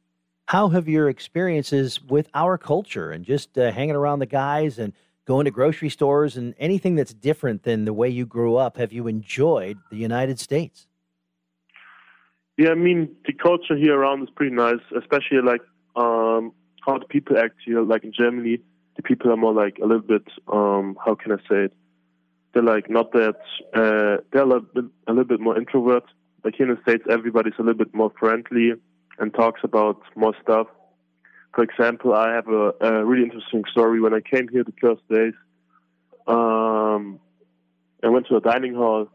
How 0.47 0.69
have 0.69 0.88
your 0.88 1.09
experiences 1.09 2.01
with 2.01 2.29
our 2.33 2.57
culture 2.57 3.12
and 3.12 3.24
just 3.25 3.57
uh, 3.57 3.71
hanging 3.71 3.95
around 3.95 4.19
the 4.19 4.25
guys 4.25 4.77
and 4.77 4.93
going 5.25 5.45
to 5.45 5.51
grocery 5.51 5.89
stores 5.89 6.38
and 6.38 6.53
anything 6.59 6.95
that's 6.95 7.13
different 7.13 7.63
than 7.63 7.85
the 7.85 7.93
way 7.93 8.09
you 8.09 8.25
grew 8.25 8.55
up, 8.55 8.77
have 8.77 8.93
you 8.93 9.07
enjoyed 9.07 9.77
the 9.89 9.97
United 9.97 10.39
States? 10.39 10.88
Yeah, 12.57 12.69
I 12.69 12.75
mean 12.75 13.15
the 13.25 13.33
culture 13.33 13.75
here 13.75 13.97
around 13.97 14.24
is 14.24 14.29
pretty 14.35 14.55
nice, 14.55 14.79
especially 14.97 15.41
like 15.41 15.62
um, 15.95 16.53
how 16.86 16.98
the 16.98 17.06
people 17.06 17.38
act 17.38 17.56
here. 17.65 17.82
Like 17.82 18.04
in 18.04 18.13
Germany, 18.13 18.60
the 18.96 19.04
people 19.04 19.32
are 19.32 19.38
more 19.38 19.54
like 19.54 19.77
a 19.80 19.86
little 19.86 20.00
bit. 20.00 20.27
Um, 20.51 20.98
how 21.04 21.15
can 21.15 21.32
I 21.32 21.38
say 21.50 21.65
it? 21.65 21.74
they're 22.56 22.63
like 22.63 22.89
not 22.89 23.12
that 23.12 23.36
uh, 23.75 24.24
they're 24.32 24.44
a 24.44 24.46
little, 24.46 24.62
bit, 24.62 24.86
a 25.08 25.12
little 25.12 25.25
bit 25.25 25.42
more 25.42 25.58
introvert. 25.58 26.06
Like 26.44 26.56
here 26.56 26.68
in 26.70 26.75
the 26.75 26.82
states, 26.82 27.04
everybody's 27.10 27.54
a 27.60 27.62
little 27.62 27.77
bit 27.77 27.94
more 27.94 28.12
friendly 28.18 28.72
and 29.20 29.34
talks 29.34 29.60
about 29.63 30.01
more 30.15 30.34
stuff. 30.42 30.68
For 31.54 31.63
example, 31.63 32.13
I 32.13 32.34
have 32.34 32.48
a, 32.48 32.74
a 32.80 33.06
really 33.06 33.24
interesting 33.24 33.63
story. 33.70 34.00
When 34.00 34.13
I 34.13 34.22
came 34.22 34.48
here 34.48 34.63
the 34.63 34.74
first 34.80 35.01
days, 35.10 35.34
um, 36.27 37.20
I 38.04 38.08
went 38.08 38.27
to 38.27 38.38
a 38.38 38.42
dining 38.42 38.74
hall. 38.74 39.10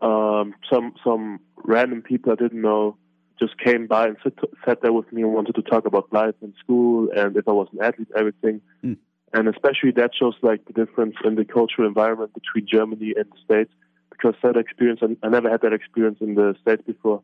Um, 0.00 0.54
some 0.70 0.94
some 1.04 1.40
random 1.64 2.02
people 2.02 2.32
I 2.32 2.36
didn't 2.36 2.62
know 2.62 2.96
just 3.38 3.58
came 3.58 3.86
by 3.86 4.08
and 4.08 4.16
sit, 4.22 4.38
sat 4.64 4.82
there 4.82 4.92
with 4.92 5.12
me 5.12 5.22
and 5.22 5.32
wanted 5.32 5.54
to 5.54 5.62
talk 5.62 5.86
about 5.86 6.12
life 6.12 6.34
and 6.42 6.52
school 6.58 7.08
and 7.16 7.36
if 7.36 7.46
I 7.46 7.52
was 7.52 7.68
an 7.72 7.84
athlete, 7.84 8.08
everything. 8.16 8.60
Mm 8.84 8.96
and 9.32 9.48
especially 9.48 9.90
that 9.92 10.10
shows 10.18 10.34
like 10.42 10.64
the 10.66 10.72
difference 10.72 11.14
in 11.24 11.34
the 11.34 11.44
cultural 11.44 11.86
environment 11.86 12.32
between 12.34 12.66
Germany 12.66 13.14
and 13.16 13.26
the 13.26 13.38
States. 13.44 13.72
Because 14.10 14.34
that 14.42 14.56
experience, 14.56 15.00
I 15.22 15.28
never 15.28 15.48
had 15.48 15.60
that 15.62 15.72
experience 15.72 16.18
in 16.20 16.34
the 16.34 16.56
States 16.60 16.82
before. 16.84 17.22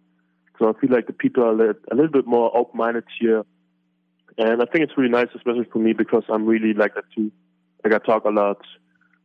So 0.58 0.68
I 0.68 0.80
feel 0.80 0.90
like 0.90 1.08
the 1.08 1.12
people 1.12 1.42
are 1.42 1.70
a 1.70 1.94
little 1.94 2.12
bit 2.12 2.26
more 2.26 2.56
open-minded 2.56 3.04
here, 3.18 3.42
and 4.38 4.62
I 4.62 4.66
think 4.66 4.84
it's 4.84 4.96
really 4.96 5.10
nice, 5.10 5.26
especially 5.34 5.64
for 5.72 5.80
me, 5.80 5.92
because 5.92 6.22
I'm 6.28 6.46
really 6.46 6.72
like 6.72 6.94
that 6.94 7.04
too. 7.12 7.32
Like 7.82 7.94
I 7.94 7.98
talk 7.98 8.24
a 8.24 8.30
lot. 8.30 8.60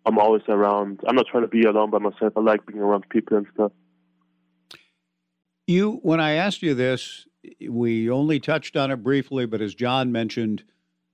I'm 0.05 0.17
always 0.17 0.41
around. 0.48 1.01
I'm 1.08 1.15
not 1.15 1.27
trying 1.27 1.43
to 1.43 1.48
be 1.48 1.63
alone 1.63 1.91
by 1.91 2.00
myself. 2.00 2.34
I 2.36 2.39
like 2.39 2.65
being 2.65 2.79
around 2.79 3.08
people 3.10 3.38
and 3.38 3.46
stuff. 3.53 3.72
You, 5.70 6.00
when 6.02 6.20
I 6.20 6.32
asked 6.32 6.64
you 6.64 6.74
this, 6.74 7.28
we 7.70 8.10
only 8.10 8.40
touched 8.40 8.76
on 8.76 8.90
it 8.90 9.04
briefly, 9.04 9.46
but 9.46 9.62
as 9.62 9.76
John 9.76 10.12
mentioned 10.12 10.64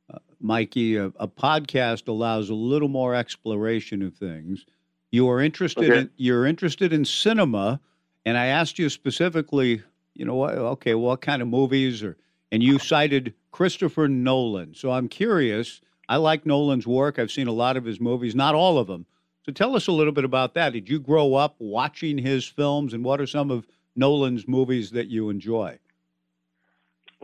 uh, 0.10 0.20
Mikey, 0.40 0.96
a, 0.96 1.08
a, 1.20 1.28
podcast 1.28 2.08
allows 2.08 2.50
a 2.50 2.54
little 2.54 2.88
more 2.88 3.14
exploration 3.14 4.02
of 4.02 4.16
things. 4.16 4.66
You 5.12 5.28
are 5.28 5.42
interested 5.42 5.90
okay. 5.90 6.00
in 6.00 6.10
you're 6.16 6.46
interested 6.46 6.94
in 6.94 7.04
cinema, 7.04 7.82
and 8.26 8.38
I 8.38 8.46
asked 8.46 8.80
you 8.80 8.88
specifically, 8.88 9.82
you 10.14 10.24
know, 10.24 10.36
what 10.36 10.58
okay, 10.58 10.96
what 10.96 11.20
kind 11.20 11.42
of 11.42 11.50
movies 11.50 12.02
or 12.02 12.16
and 12.50 12.64
you 12.64 12.80
cited 12.80 13.34
Christopher 13.52 14.08
Nolan. 14.08 14.74
So 14.74 14.90
I'm 14.92 15.10
curious. 15.10 15.82
I 16.08 16.16
like 16.16 16.46
Nolan's 16.46 16.88
work. 16.88 17.20
I've 17.20 17.30
seen 17.30 17.48
a 17.48 17.52
lot 17.52 17.76
of 17.76 17.84
his 17.84 18.00
movies, 18.00 18.36
not 18.36 18.56
all 18.56 18.78
of 18.78 18.88
them. 18.88 19.06
So 19.46 19.52
tell 19.52 19.76
us 19.76 19.88
a 19.88 19.92
little 19.92 20.14
bit 20.14 20.24
about 20.24 20.54
that. 20.54 20.72
Did 20.72 20.88
you 20.88 20.98
grow 20.98 21.34
up 21.34 21.58
watching 21.60 22.18
his 22.18 22.46
films, 22.46 22.94
and 22.94 23.04
what 23.04 23.20
are 23.20 23.28
some 23.28 23.52
of 23.52 23.68
Nolan's 23.96 24.48
movies 24.48 24.92
that 24.92 25.08
you 25.08 25.30
enjoy? 25.30 25.80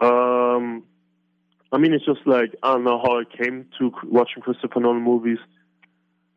Um, 0.02 0.84
I 1.72 1.78
mean, 1.78 1.94
it's 1.94 2.06
just 2.06 2.26
like 2.26 2.56
I 2.64 2.74
don't 2.74 2.84
know 2.84 3.00
how 3.00 3.20
I 3.20 3.24
came 3.26 3.68
to 3.80 3.92
watching 4.06 4.42
Christopher 4.42 4.80
Nolan 4.80 5.02
movies, 5.04 5.40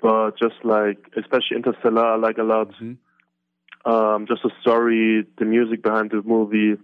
but 0.01 0.33
just 0.39 0.57
like 0.65 0.99
especially 1.17 1.57
Interstellar, 1.57 2.15
I 2.15 2.17
like 2.17 2.39
a 2.39 2.43
lot. 2.43 2.71
Mm-hmm. 2.73 2.95
Um, 3.91 4.27
just 4.27 4.43
the 4.43 4.51
story, 4.61 5.27
the 5.39 5.45
music 5.45 5.83
behind 5.83 6.11
the 6.11 6.23
movie. 6.23 6.81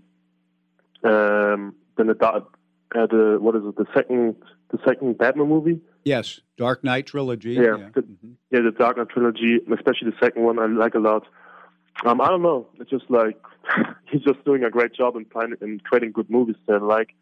Um, 1.02 1.74
then 1.96 2.08
the, 2.08 2.26
uh, 2.26 2.40
the 2.92 3.38
what 3.40 3.56
is 3.56 3.62
it? 3.64 3.76
The 3.76 3.86
second, 3.94 4.36
the 4.70 4.78
second 4.86 5.16
Batman 5.16 5.48
movie. 5.48 5.80
Yes, 6.04 6.40
Dark 6.56 6.84
Knight 6.84 7.06
trilogy. 7.06 7.52
Yeah, 7.52 7.62
yeah. 7.62 7.88
The, 7.94 8.02
mm-hmm. 8.02 8.32
yeah, 8.50 8.60
the 8.60 8.70
Dark 8.70 8.98
Knight 8.98 9.08
trilogy, 9.08 9.60
especially 9.72 10.10
the 10.10 10.16
second 10.22 10.42
one, 10.42 10.58
I 10.58 10.66
like 10.66 10.94
a 10.94 10.98
lot. 10.98 11.26
Um, 12.04 12.20
I 12.20 12.28
don't 12.28 12.42
know. 12.42 12.66
It's 12.78 12.90
just 12.90 13.10
like 13.10 13.36
he's 14.10 14.22
just 14.22 14.44
doing 14.44 14.64
a 14.64 14.70
great 14.70 14.94
job 14.94 15.16
in, 15.16 15.24
finding, 15.26 15.58
in 15.60 15.80
creating 15.80 16.12
good 16.12 16.30
movies 16.30 16.56
I 16.68 16.76
like. 16.76 17.14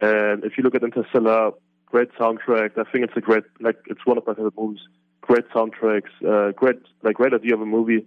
And 0.00 0.44
if 0.44 0.56
you 0.56 0.64
look 0.64 0.74
at 0.74 0.82
Interstellar, 0.82 1.52
great 1.86 2.12
soundtrack. 2.14 2.78
I 2.78 2.90
think 2.90 3.04
it's 3.04 3.16
a 3.16 3.20
great, 3.20 3.44
like, 3.60 3.76
it's 3.86 4.04
one 4.06 4.16
of 4.16 4.26
my 4.26 4.34
favorite 4.34 4.54
movies. 4.56 4.80
Great 5.20 5.46
soundtracks, 5.50 6.10
uh, 6.26 6.52
great, 6.52 6.78
like, 7.02 7.16
great 7.16 7.34
idea 7.34 7.54
of 7.54 7.60
a 7.60 7.66
movie. 7.66 8.06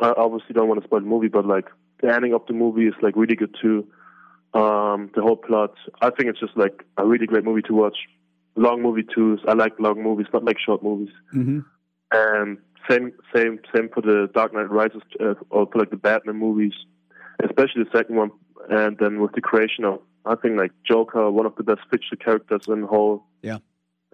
I 0.00 0.14
obviously 0.16 0.54
don't 0.54 0.68
want 0.68 0.80
to 0.80 0.86
spoil 0.86 1.00
the 1.00 1.06
movie, 1.06 1.28
but 1.28 1.46
like, 1.46 1.66
the 2.02 2.12
ending 2.12 2.34
of 2.34 2.46
the 2.46 2.52
movie 2.52 2.86
is 2.86 2.94
like 3.02 3.16
really 3.16 3.36
good 3.36 3.54
too. 3.60 3.86
Um, 4.54 5.10
the 5.14 5.22
whole 5.22 5.36
plot. 5.36 5.74
I 6.00 6.10
think 6.10 6.30
it's 6.30 6.40
just 6.40 6.56
like 6.56 6.84
a 6.96 7.06
really 7.06 7.26
great 7.26 7.44
movie 7.44 7.62
to 7.62 7.74
watch. 7.74 7.96
Long 8.54 8.82
movie 8.82 9.04
too. 9.14 9.38
I 9.46 9.52
like 9.52 9.78
long 9.78 10.02
movies, 10.02 10.26
not 10.32 10.44
like 10.44 10.58
short 10.58 10.82
movies. 10.82 11.12
Mm-hmm. 11.34 11.60
And 12.12 12.58
same, 12.90 13.12
same, 13.34 13.58
same 13.74 13.88
for 13.92 14.00
the 14.00 14.28
Dark 14.34 14.54
Knight 14.54 14.70
Rises, 14.70 15.02
uh, 15.20 15.34
or 15.50 15.66
for 15.66 15.78
like 15.78 15.90
the 15.90 15.96
Batman 15.96 16.36
movies, 16.36 16.74
especially 17.42 17.84
the 17.84 17.96
second 17.96 18.16
one. 18.16 18.30
And 18.68 18.96
then 18.98 19.20
with 19.20 19.32
the 19.32 19.40
creation 19.40 19.84
of 19.84 20.00
I 20.24 20.34
think 20.34 20.58
like 20.58 20.72
Joker, 20.84 21.30
one 21.30 21.46
of 21.46 21.54
the 21.56 21.62
best 21.62 21.80
fictional 21.90 22.22
characters 22.22 22.62
in 22.66 22.82
the 22.82 22.86
whole 22.86 23.24
yeah 23.42 23.58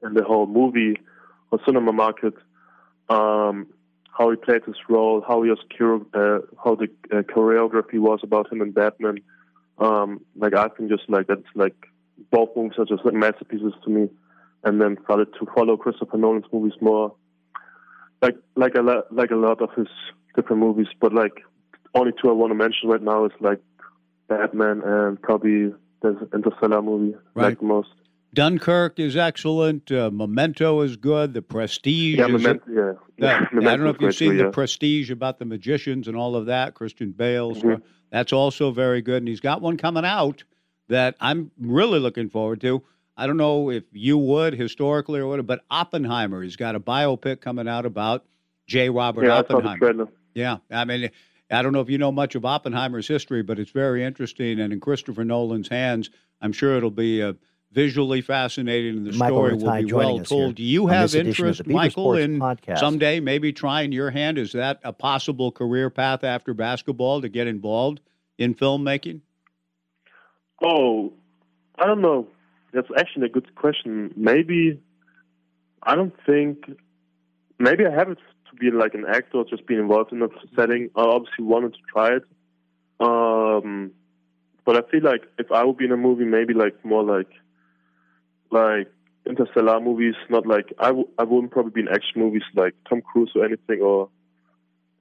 in 0.03 0.15
the 0.15 0.25
whole 0.25 0.47
movie 0.47 1.01
or 1.51 1.59
cinema 1.65 1.93
market. 1.93 2.35
Um, 3.09 3.69
how 4.17 4.31
he 4.31 4.37
played 4.37 4.63
his 4.65 4.77
role, 4.89 5.25
how 5.27 5.43
he 5.43 5.51
was 5.51 5.59
uh, 6.15 6.47
how 6.63 6.75
the 6.75 6.89
uh, 7.11 7.23
choreography 7.23 7.99
was 7.99 8.21
about 8.23 8.53
him 8.53 8.61
and 8.61 8.75
Batman. 8.75 9.19
Um, 9.79 10.21
like 10.37 10.55
I 10.55 10.69
think 10.69 10.91
just 10.91 11.09
like 11.09 11.27
that's 11.29 11.43
like 11.55 11.75
both 12.31 12.51
movies 12.55 12.79
are 12.79 12.85
just 12.85 13.05
like 13.05 13.15
masterpieces 13.15 13.73
to 13.85 13.91
me. 13.91 14.09
And 14.65 14.81
then 14.81 14.97
started 15.05 15.29
to 15.41 15.47
follow 15.57 15.77
Christopher 15.77 16.19
Nolan's 16.19 16.45
movies 16.53 16.79
more, 16.81 17.13
like 18.23 18.37
like 18.57 18.75
a 18.75 18.83
lot 18.83 19.13
like 19.15 19.31
a 19.31 19.37
lot 19.37 19.61
of 19.61 19.71
his 19.77 19.89
different 20.35 20.61
movies. 20.61 20.87
But 21.01 21.13
like 21.13 21.33
only 21.95 22.13
two 22.21 22.29
I 22.31 22.33
want 22.33 22.51
to 22.51 22.55
mention 22.55 22.89
right 22.89 23.03
now 23.03 23.25
is 23.27 23.33
like 23.41 23.61
Batman 24.29 24.83
and 24.85 25.21
probably 25.21 25.73
the 26.01 26.29
Interstellar 26.35 26.83
movie, 26.83 27.17
right. 27.35 27.51
like 27.51 27.63
most. 27.63 27.91
Dunkirk 28.35 28.99
is 28.99 29.15
excellent. 29.15 29.93
Uh, 29.93 30.11
Memento 30.11 30.81
is 30.81 30.97
good. 30.97 31.35
The 31.35 31.43
Prestige. 31.43 32.19
Yeah, 32.19 32.27
is 32.27 32.33
Memento, 32.33 32.65
yeah. 32.71 32.93
that- 33.19 33.43
I 33.53 33.77
don't 33.77 33.85
know 33.85 33.91
if 33.91 34.01
you've 34.01 34.15
seen 34.15 34.33
is 34.33 34.39
great, 34.39 34.47
the 34.47 34.53
Prestige 34.53 35.11
about 35.11 35.39
the 35.39 35.45
magicians 35.45 36.09
and 36.09 36.17
all 36.17 36.35
of 36.35 36.47
that. 36.47 36.75
Christian 36.75 37.13
Bale. 37.13 37.55
so 37.55 37.61
Mhm. 37.63 37.83
that's 38.11 38.33
also 38.33 38.71
very 38.71 39.03
good. 39.03 39.19
And 39.19 39.29
he's 39.29 39.41
got 39.41 39.61
one 39.61 39.77
coming 39.77 40.07
out 40.07 40.45
that 40.89 41.15
I'm 41.21 41.51
really 41.61 41.99
looking 41.99 42.31
forward 42.31 42.63
to. 42.63 42.83
I 43.17 43.27
don't 43.27 43.37
know 43.37 43.71
if 43.71 43.85
you 43.93 44.17
would 44.19 44.55
historically 44.55 45.21
or 45.21 45.27
whatever, 45.27 45.47
but 45.47 45.65
Oppenheimer. 45.71 46.43
He's 46.43 46.57
got 46.57 46.75
a 46.75 46.81
biopic 46.81 47.41
coming 47.41 47.69
out 47.69 47.85
about 47.85 48.25
J. 48.67 48.91
Robert 48.91 49.25
yeah. 49.25 49.29
yeah, 49.29 49.37
I 49.37 49.41
Oppenheimer. 49.41 50.09
Yeah, 50.35 50.57
I 50.71 50.85
mean, 50.85 51.11
I 51.51 51.63
don't 51.63 51.73
know 51.73 51.81
if 51.81 51.91
you 51.91 51.99
know 51.99 52.13
much 52.13 52.35
of 52.35 52.45
Oppenheimer's 52.45 53.07
history, 53.07 53.43
but 53.43 53.59
it's 53.59 53.71
very 53.71 54.03
interesting. 54.03 54.61
And 54.61 54.73
in 54.73 54.81
Christopher 54.81 55.25
Nolan's 55.25 55.69
hands, 55.69 56.11
I'm 56.41 56.53
sure 56.53 56.77
it'll 56.77 56.91
be 56.91 57.23
uh, 57.23 57.35
visually 57.73 58.23
fascinating, 58.23 58.99
and 58.99 59.07
the 59.07 59.13
Michael 59.13 59.37
story 59.37 59.53
Rataj 59.57 59.65
will 59.65 59.83
be 59.83 59.93
well 59.93 60.19
told. 60.21 60.55
Do 60.55 60.63
you 60.63 60.87
have 60.87 61.11
this 61.11 61.15
edition 61.15 61.47
of 61.47 61.51
interest, 61.51 61.67
Michael, 61.67 62.05
Sports 62.05 62.25
in 62.25 62.39
Podcast. 62.39 62.79
someday 62.79 63.21
maybe 63.21 63.53
trying 63.53 63.93
your 63.93 64.11
hand? 64.11 64.39
Is 64.39 64.53
that 64.53 64.81
a 64.85 64.93
possible 64.93 65.53
career 65.53 65.91
path 65.91 66.25
after 66.25 66.55
basketball 66.55 67.21
to 67.21 67.29
get 67.29 67.47
involved 67.47 68.01
in 68.39 68.55
filmmaking? 68.55 69.21
Oh, 70.63 71.13
I 71.79 71.87
don't 71.87 72.01
know. 72.01 72.29
That's 72.73 72.89
actually 72.99 73.27
a 73.27 73.29
good 73.29 73.55
question. 73.55 74.13
Maybe 74.17 74.81
I 75.83 75.95
don't 75.95 76.15
think. 76.27 76.71
Maybe 77.59 77.87
I 77.87 77.91
have 77.91 78.11
it 78.11 78.19
to 78.51 78.57
be 78.57 78.71
like 78.71 78.95
an 78.95 79.05
actor, 79.09 79.39
or 79.39 79.45
just 79.45 79.67
be 79.67 79.75
involved 79.75 80.13
in 80.13 80.23
a 80.23 80.29
setting. 80.57 80.91
I 80.97 81.03
obviously 81.03 81.45
wanted 81.45 81.75
to 81.75 81.81
try 81.93 82.17
it, 82.17 82.25
um, 83.01 83.93
but 84.65 84.77
I 84.77 84.89
feel 84.91 85.03
like 85.03 85.23
if 85.39 85.51
I 85.53 85.65
would 85.65 85.77
be 85.77 85.85
in 85.85 85.93
a 85.93 85.97
movie, 85.97 86.25
maybe 86.25 86.55
like 86.55 86.83
more 86.85 87.05
like 87.05 87.29
like 88.51 88.91
interstellar 89.27 89.81
movies. 89.81 90.15
Not 90.31 90.47
like 90.47 90.73
I 90.79 90.87
w- 90.89 91.09
I 91.19 91.25
wouldn't 91.25 91.53
probably 91.53 91.73
be 91.73 91.81
in 91.83 91.89
action 91.89 92.21
movies 92.21 92.43
like 92.55 92.75
Tom 92.89 93.03
Cruise 93.03 93.33
or 93.35 93.45
anything, 93.45 93.81
or 93.81 94.09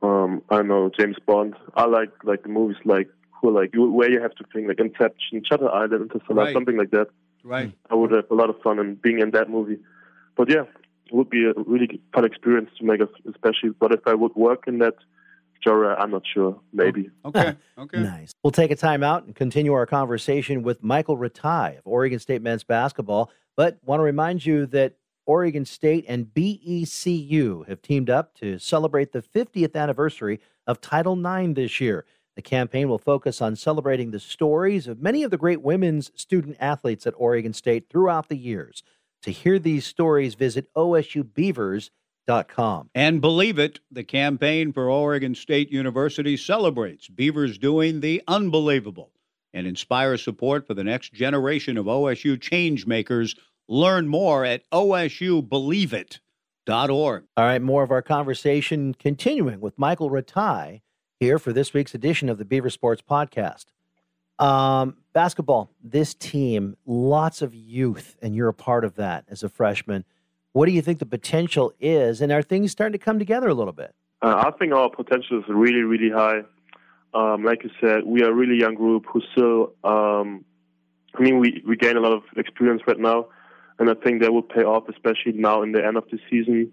um, 0.02 0.42
I 0.50 0.58
don't 0.58 0.68
know 0.68 0.90
James 0.98 1.18
Bond. 1.26 1.56
I 1.76 1.86
like 1.86 2.12
like 2.24 2.44
the 2.44 2.50
movies 2.50 2.78
like 2.86 3.10
who 3.42 3.50
like 3.52 3.74
you- 3.74 3.92
where 3.92 4.10
you 4.12 4.22
have 4.22 4.36
to 4.36 4.44
think 4.54 4.68
like 4.68 4.80
Inception, 4.80 5.42
Shutter 5.50 5.70
Island, 5.72 6.12
Interstellar, 6.12 6.44
Right. 6.44 6.54
something 6.54 6.78
like 6.78 6.92
that. 6.92 7.08
Right. 7.44 7.70
Hmm. 7.70 7.94
I 7.94 7.96
would 7.96 8.12
have 8.12 8.26
a 8.30 8.36
lot 8.36 8.50
of 8.50 8.62
fun 8.62 8.80
in 8.80 8.96
being 8.96 9.20
in 9.20 9.32
that 9.32 9.50
movie. 9.50 9.78
But 10.36 10.50
yeah, 10.50 10.64
it 11.08 11.14
would 11.14 11.30
be 11.30 11.46
a 11.46 11.54
really 11.66 12.02
fun 12.14 12.26
experience 12.26 12.70
to 12.80 12.86
make, 12.86 13.02
us, 13.02 13.10
especially. 13.30 13.72
But 13.80 13.92
if 13.92 14.02
I 14.06 14.14
would 14.14 14.36
work 14.36 14.64
in 14.68 14.80
that 14.80 14.96
genre, 15.64 15.96
I'm 16.00 16.12
not 16.12 16.24
sure. 16.32 16.60
Maybe. 16.74 17.10
Oh, 17.24 17.30
okay. 17.30 17.56
Okay. 17.78 18.00
Nice. 18.00 18.32
We'll 18.44 18.52
take 18.52 18.70
a 18.70 18.76
time 18.76 19.02
out 19.02 19.26
and 19.26 19.36
continue 19.36 19.74
our 19.74 19.88
conversation 19.88 20.62
with 20.62 20.84
Michael 20.84 21.18
Rataj 21.18 21.80
of 21.80 21.82
Oregon 21.86 22.20
State 22.20 22.44
men's 22.44 22.64
basketball. 22.64 23.32
But 23.58 23.80
want 23.84 24.00
to 24.00 24.04
remind 24.04 24.46
you 24.46 24.68
that 24.68 24.98
Oregon 25.26 25.66
State 25.66 26.06
and 26.08 26.26
BECU 26.26 27.68
have 27.68 27.82
teamed 27.82 28.10
up 28.10 28.36
to 28.36 28.60
celebrate 28.60 29.14
the 29.14 29.22
50th 29.22 29.76
anniversary 29.76 30.40
of 30.68 30.80
Title 30.80 31.14
IX 31.14 31.54
this 31.56 31.82
year. 31.82 32.06
The 32.36 32.42
campaign 32.42 32.88
will 32.88 32.98
focus 32.98 33.42
on 33.42 33.56
celebrating 33.56 34.12
the 34.12 34.20
stories 34.20 34.88
of 34.88 35.02
many 35.02 35.24
of 35.24 35.32
the 35.32 35.38
great 35.38 35.62
women's 35.62 36.12
student 36.16 36.56
athletes 36.60 37.06
at 37.06 37.14
Oregon 37.18 37.54
State 37.54 37.90
throughout 37.90 38.30
the 38.30 38.38
years. 38.38 38.84
To 39.24 39.32
hear 39.32 39.60
these 39.60 39.86
stories, 39.86 40.36
visit 40.36 40.74
OSUBeavers.com. 40.74 42.90
And 42.96 43.22
believe 43.22 43.60
it, 43.60 43.82
the 43.92 44.04
campaign 44.04 44.72
for 44.72 44.90
Oregon 44.90 45.36
State 45.36 45.72
University 45.72 46.38
celebrates 46.38 47.10
Beavers 47.10 47.58
doing 47.58 48.00
the 48.00 48.24
unbelievable 48.28 49.12
and 49.54 49.68
inspires 49.68 50.24
support 50.24 50.66
for 50.66 50.74
the 50.74 50.86
next 50.86 51.14
generation 51.14 51.78
of 51.78 51.88
OSU 51.88 52.38
changemakers. 52.38 53.38
Learn 53.68 54.08
more 54.08 54.46
at 54.46 54.64
osubelieveit.org. 54.72 57.24
All 57.38 57.46
right, 57.46 57.62
more 57.62 57.84
of 57.84 57.92
our 57.92 58.02
conversation 58.02 58.94
continuing 58.94 59.60
with 59.60 59.78
Michael 59.78 60.10
Rataj 60.10 60.80
here 61.22 61.38
for 61.38 61.54
this 61.54 61.72
week's 61.72 61.94
edition 61.94 62.30
of 62.30 62.40
the 62.40 62.46
Beaver 62.46 62.72
Sports 62.72 63.04
Podcast. 63.08 63.66
Um, 64.40 64.98
basketball, 65.14 65.70
this 65.84 66.16
team, 66.16 66.76
lots 66.88 67.44
of 67.44 67.54
youth, 67.54 68.18
and 68.24 68.36
you're 68.36 68.48
a 68.48 68.56
part 68.56 68.84
of 68.84 68.96
that 68.96 69.26
as 69.30 69.44
a 69.44 69.50
freshman. 69.50 70.04
What 70.54 70.66
do 70.66 70.72
you 70.72 70.82
think 70.82 70.98
the 70.98 71.06
potential 71.06 71.74
is, 71.80 72.22
and 72.22 72.32
are 72.32 72.42
things 72.42 72.72
starting 72.72 72.98
to 72.98 73.06
come 73.06 73.20
together 73.20 73.50
a 73.50 73.54
little 73.54 73.72
bit? 73.72 73.94
Uh, 74.24 74.46
I 74.48 74.52
think 74.58 74.74
our 74.74 74.90
potential 74.90 75.38
is 75.38 75.46
really, 75.48 75.82
really 75.82 76.10
high. 76.10 76.42
Um, 77.14 77.44
like 77.44 77.64
you 77.64 77.70
said, 77.80 78.04
we 78.04 78.24
are 78.24 78.32
a 78.32 78.34
really 78.34 78.60
young 78.60 78.74
group 78.74 79.06
who 79.06 79.22
still, 79.32 79.74
um, 79.84 80.44
I 81.14 81.22
mean, 81.22 81.40
we, 81.40 81.62
we 81.68 81.76
gain 81.76 81.98
a 81.98 82.00
lot 82.00 82.14
of 82.14 82.24
experience 82.36 82.82
right 82.88 83.00
now, 83.00 83.28
and 83.78 83.92
I 83.92 83.94
think 83.94 84.24
that 84.24 84.34
will 84.34 84.42
pay 84.42 84.64
off, 84.64 84.90
especially 84.90 85.34
now 85.34 85.62
in 85.62 85.72
the 85.72 85.86
end 85.86 85.98
of 85.98 86.06
the 86.10 86.18
season 86.32 86.72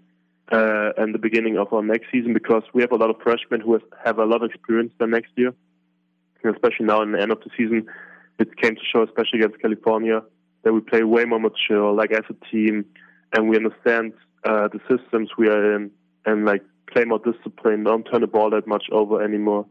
uh, 0.51 0.91
and 0.97 1.13
the 1.13 1.19
beginning 1.19 1.57
of 1.57 1.71
our 1.73 1.83
next 1.83 2.07
season, 2.11 2.33
because 2.33 2.63
we 2.73 2.81
have 2.81 2.91
a 2.91 2.95
lot 2.95 3.09
of 3.09 3.17
freshmen 3.21 3.61
who 3.61 3.79
have 4.03 4.17
a 4.17 4.25
lot 4.25 4.43
of 4.43 4.51
experience 4.51 4.91
the 4.99 5.07
next 5.07 5.31
year, 5.35 5.53
and 6.43 6.55
especially 6.55 6.85
now 6.85 7.01
in 7.01 7.11
the 7.11 7.21
end 7.21 7.31
of 7.31 7.39
the 7.41 7.49
season. 7.57 7.85
It 8.39 8.55
came 8.55 8.75
to 8.75 8.81
show, 8.91 9.03
especially 9.03 9.39
against 9.39 9.61
California, 9.61 10.21
that 10.63 10.73
we 10.73 10.79
play 10.79 11.03
way 11.03 11.25
more 11.25 11.39
mature, 11.39 11.91
like 11.91 12.11
as 12.11 12.23
a 12.29 12.45
team, 12.49 12.85
and 13.33 13.49
we 13.49 13.57
understand 13.57 14.13
uh, 14.45 14.69
the 14.69 14.79
systems 14.89 15.29
we 15.37 15.49
are 15.49 15.75
in, 15.75 15.91
and 16.25 16.45
like 16.45 16.63
play 16.91 17.03
more 17.05 17.19
disciplined, 17.19 17.85
don't 17.85 18.05
turn 18.05 18.21
the 18.21 18.27
ball 18.27 18.49
that 18.49 18.65
much 18.65 18.85
over 18.91 19.21
anymore. 19.21 19.65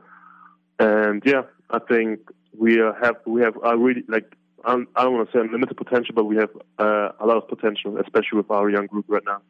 And 0.79 1.23
yeah, 1.25 1.43
I 1.71 1.79
think 1.81 2.21
we 2.57 2.81
uh, 2.81 2.93
have 3.03 3.17
we 3.27 3.41
have 3.43 3.55
a 3.65 3.77
really 3.77 4.05
like 4.07 4.37
I 4.65 4.73
don't, 4.73 4.89
I 4.97 5.05
don't 5.05 5.15
want 5.15 5.31
to 5.31 5.37
say 5.37 5.41
unlimited 5.41 5.77
potential, 5.77 6.15
but 6.15 6.25
we 6.25 6.37
have 6.37 6.51
uh, 6.79 7.11
a 7.21 7.27
lot 7.27 7.37
of 7.37 7.49
potential, 7.49 7.97
especially 7.99 8.37
with 8.37 8.51
our 8.51 8.69
young 8.71 8.87
group 8.87 9.07
right 9.09 9.23
now. 9.25 9.41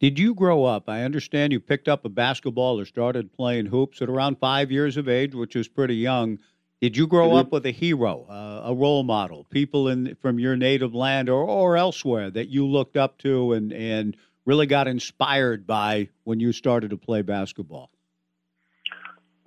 Did 0.00 0.18
you 0.18 0.34
grow 0.34 0.64
up? 0.64 0.88
I 0.88 1.02
understand 1.02 1.52
you 1.52 1.60
picked 1.60 1.86
up 1.86 2.06
a 2.06 2.08
basketball 2.08 2.80
or 2.80 2.86
started 2.86 3.34
playing 3.34 3.66
hoops 3.66 4.00
at 4.00 4.08
around 4.08 4.38
five 4.38 4.70
years 4.72 4.96
of 4.96 5.08
age, 5.10 5.34
which 5.34 5.54
is 5.54 5.68
pretty 5.68 5.96
young. 5.96 6.38
Did 6.80 6.96
you 6.96 7.06
grow 7.06 7.28
Mhm. 7.30 7.38
up 7.40 7.52
with 7.52 7.66
a 7.66 7.70
hero, 7.70 8.24
uh, 8.30 8.62
a 8.64 8.74
role 8.74 9.02
model, 9.02 9.44
people 9.50 9.88
in 9.88 10.14
from 10.14 10.38
your 10.38 10.56
native 10.56 10.94
land 10.94 11.28
or, 11.28 11.44
or 11.44 11.76
elsewhere 11.76 12.30
that 12.30 12.48
you 12.48 12.66
looked 12.66 12.96
up 12.96 13.18
to 13.18 13.52
and, 13.52 13.74
and 13.74 14.16
really 14.46 14.64
got 14.66 14.88
inspired 14.88 15.66
by 15.66 16.08
when 16.24 16.40
you 16.40 16.52
started 16.52 16.88
to 16.90 16.96
play 16.96 17.20
basketball? 17.20 17.90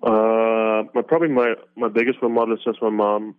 Uh, 0.04 0.84
my 0.94 1.02
probably 1.02 1.30
my 1.30 1.56
my 1.76 1.88
biggest 1.88 2.22
role 2.22 2.32
model 2.32 2.56
is 2.56 2.64
just 2.64 2.80
my 2.80 2.90
mom. 2.90 3.34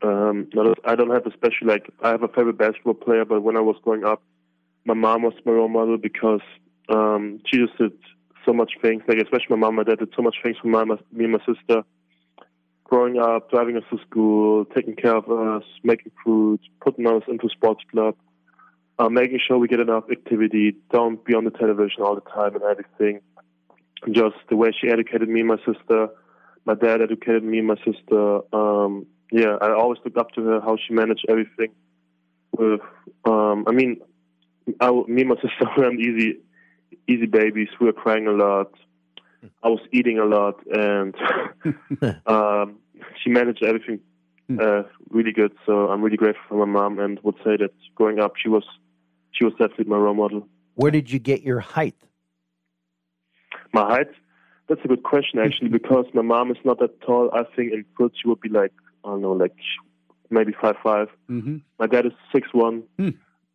Um, 0.00 0.48
I 0.86 0.94
don't 0.94 1.10
have 1.10 1.26
a 1.26 1.32
special 1.32 1.66
like 1.66 1.90
I 2.02 2.08
have 2.08 2.22
a 2.22 2.28
favorite 2.28 2.56
basketball 2.56 2.94
player, 2.94 3.26
but 3.26 3.42
when 3.42 3.58
I 3.58 3.60
was 3.60 3.76
growing 3.82 4.04
up, 4.04 4.22
my 4.84 4.94
mom 4.94 5.22
was 5.22 5.34
my 5.44 5.52
role 5.52 5.68
model 5.68 5.98
because 5.98 6.42
um, 6.88 7.40
she 7.46 7.58
just 7.58 7.76
did 7.78 7.92
so 8.44 8.52
much 8.52 8.72
things. 8.82 9.02
Like 9.08 9.18
especially 9.18 9.46
my 9.50 9.56
mom, 9.56 9.76
my 9.76 9.84
dad 9.84 9.98
did 9.98 10.12
so 10.16 10.22
much 10.22 10.36
things 10.42 10.56
for 10.60 10.68
my 10.68 10.84
me 10.84 11.24
and 11.24 11.32
my 11.32 11.38
sister. 11.38 11.82
Growing 12.84 13.18
up, 13.18 13.50
driving 13.50 13.76
us 13.76 13.84
to 13.90 13.98
school, 14.06 14.66
taking 14.66 14.94
care 14.94 15.16
of 15.16 15.30
us, 15.30 15.64
making 15.82 16.12
food, 16.22 16.60
putting 16.80 17.06
us 17.06 17.22
into 17.28 17.48
sports 17.48 17.82
club, 17.90 18.14
uh, 18.98 19.08
making 19.08 19.40
sure 19.46 19.58
we 19.58 19.68
get 19.68 19.80
enough 19.80 20.04
activity, 20.10 20.76
don't 20.92 21.24
be 21.24 21.34
on 21.34 21.44
the 21.44 21.50
television 21.50 22.02
all 22.02 22.14
the 22.14 22.20
time 22.20 22.54
and 22.54 22.62
everything 22.62 23.20
just 24.12 24.36
the 24.50 24.56
way 24.56 24.70
she 24.78 24.88
educated 24.88 25.28
me 25.28 25.40
and 25.40 25.48
my 25.48 25.56
sister. 25.58 26.08
My 26.64 26.74
dad 26.74 27.00
educated 27.02 27.44
me 27.44 27.58
and 27.58 27.68
my 27.68 27.76
sister. 27.76 28.40
Um, 28.54 29.06
yeah, 29.30 29.56
I 29.60 29.72
always 29.72 29.98
looked 30.04 30.18
up 30.18 30.30
to 30.32 30.42
her 30.44 30.60
how 30.60 30.76
she 30.76 30.94
managed 30.94 31.26
everything. 31.28 31.70
With, 32.52 32.80
um, 33.24 33.64
I 33.66 33.72
mean, 33.72 34.00
I, 34.80 34.90
me 34.90 35.22
and 35.22 35.28
my 35.28 35.36
sister 35.36 35.66
weren't 35.76 36.00
easy, 36.00 36.38
easy 37.08 37.26
babies. 37.26 37.68
We 37.80 37.86
were 37.86 37.92
crying 37.92 38.26
a 38.26 38.32
lot. 38.32 38.72
I 39.62 39.68
was 39.68 39.80
eating 39.92 40.18
a 40.18 40.24
lot, 40.24 40.58
and 40.66 41.14
um, 42.26 42.78
she 43.22 43.30
managed 43.30 43.62
everything 43.62 44.00
uh, 44.60 44.82
really 45.10 45.32
good. 45.32 45.52
So 45.66 45.88
I'm 45.88 46.02
really 46.02 46.16
grateful 46.16 46.42
for 46.48 46.66
my 46.66 46.80
mom, 46.80 46.98
and 46.98 47.18
would 47.22 47.36
say 47.44 47.56
that 47.56 47.72
growing 47.94 48.20
up, 48.20 48.34
she 48.36 48.48
was 48.48 48.64
she 49.32 49.44
was 49.44 49.52
definitely 49.54 49.86
my 49.86 49.96
role 49.96 50.14
model. 50.14 50.48
Where 50.74 50.90
did 50.90 51.10
you 51.10 51.18
get 51.18 51.42
your 51.42 51.60
height? 51.60 51.96
My 53.72 53.82
height? 53.82 54.10
That's 54.68 54.80
a 54.84 54.88
good 54.88 55.02
question 55.02 55.38
actually, 55.40 55.68
because 55.80 56.06
my 56.14 56.22
mom 56.22 56.50
is 56.50 56.58
not 56.64 56.78
that 56.80 57.00
tall. 57.02 57.30
I 57.32 57.44
think 57.54 57.72
in 57.72 57.84
foot 57.96 58.14
she 58.20 58.28
would 58.28 58.40
be 58.40 58.48
like 58.48 58.72
I 59.04 59.08
don't 59.08 59.22
know, 59.22 59.32
like 59.32 59.54
maybe 60.30 60.54
five 60.60 60.76
five. 60.82 61.08
Mm-hmm. 61.30 61.58
My 61.78 61.86
dad 61.86 62.06
is 62.06 62.12
six 62.32 62.48
one, 62.52 62.84
Hmm. 62.98 63.10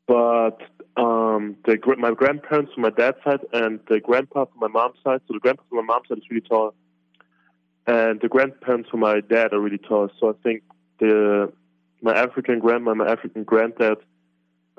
But 0.09 0.57
um, 0.97 1.55
the 1.65 1.77
my 1.99 2.11
grandparents 2.11 2.73
from 2.73 2.81
my 2.81 2.89
dad's 2.89 3.17
side 3.23 3.41
and 3.53 3.79
the 3.87 3.99
grandpa 3.99 4.45
from 4.45 4.59
my 4.59 4.67
mom's 4.67 4.97
side. 5.03 5.21
So 5.27 5.35
the 5.35 5.39
grandpa 5.39 5.61
from 5.69 5.85
my 5.85 5.93
mom's 5.93 6.07
side 6.09 6.17
is 6.17 6.23
really 6.31 6.41
tall, 6.41 6.73
and 7.85 8.19
the 8.19 8.27
grandparents 8.27 8.89
from 8.89 9.01
my 9.01 9.21
dad 9.21 9.53
are 9.53 9.59
really 9.59 9.77
tall. 9.77 10.09
So 10.19 10.31
I 10.31 10.33
think 10.41 10.63
the 10.99 11.53
my 12.01 12.13
African 12.15 12.59
grandma, 12.59 12.95
my 12.95 13.07
African 13.07 13.43
granddad, 13.43 13.99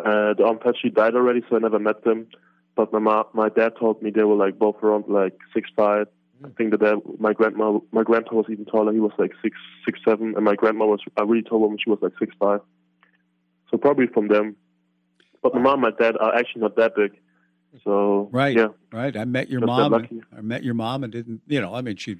uh, 0.00 0.34
the 0.34 0.42
aunt 0.44 0.62
actually 0.66 0.90
died 0.90 1.14
already, 1.14 1.42
so 1.48 1.54
I 1.54 1.60
never 1.60 1.78
met 1.78 2.02
them. 2.02 2.26
But 2.74 2.92
my 2.92 2.98
mom, 2.98 3.26
my 3.32 3.48
dad 3.50 3.74
told 3.78 4.02
me 4.02 4.10
they 4.10 4.24
were 4.24 4.34
like 4.34 4.58
both 4.58 4.82
around 4.82 5.04
like 5.06 5.38
six 5.54 5.70
five. 5.76 6.08
I 6.44 6.48
think 6.58 6.72
that 6.72 6.80
dad, 6.80 6.96
my 7.20 7.34
grandma, 7.34 7.78
my 7.92 8.02
grandpa 8.02 8.34
was 8.34 8.46
even 8.50 8.64
taller. 8.64 8.92
He 8.92 8.98
was 8.98 9.12
like 9.16 9.30
six 9.42 9.56
six 9.84 10.00
seven, 10.04 10.34
and 10.34 10.44
my 10.44 10.56
grandma 10.56 10.86
was 10.86 11.00
a 11.16 11.24
really 11.24 11.42
tall 11.42 11.60
woman. 11.60 11.78
She 11.78 11.88
was 11.88 12.00
like 12.02 12.14
six 12.18 12.34
five. 12.40 12.62
So 13.70 13.78
probably 13.78 14.08
from 14.08 14.26
them. 14.26 14.56
But 15.42 15.54
my 15.54 15.60
mom 15.60 15.84
and 15.84 15.94
my 15.98 16.04
dad 16.04 16.16
are 16.18 16.34
actually 16.34 16.62
not 16.62 16.76
that 16.76 16.94
big. 16.94 17.12
So 17.84 18.28
Right. 18.32 18.56
yeah, 18.56 18.68
Right. 18.92 19.16
I 19.16 19.24
met 19.24 19.48
your 19.48 19.60
Just 19.60 19.66
mom. 19.68 19.92
And, 19.94 20.24
I 20.36 20.40
met 20.40 20.62
your 20.64 20.74
mom 20.74 21.04
and 21.04 21.12
didn't, 21.12 21.40
you 21.46 21.60
know, 21.60 21.74
I 21.74 21.80
mean, 21.82 21.96
she, 21.96 22.16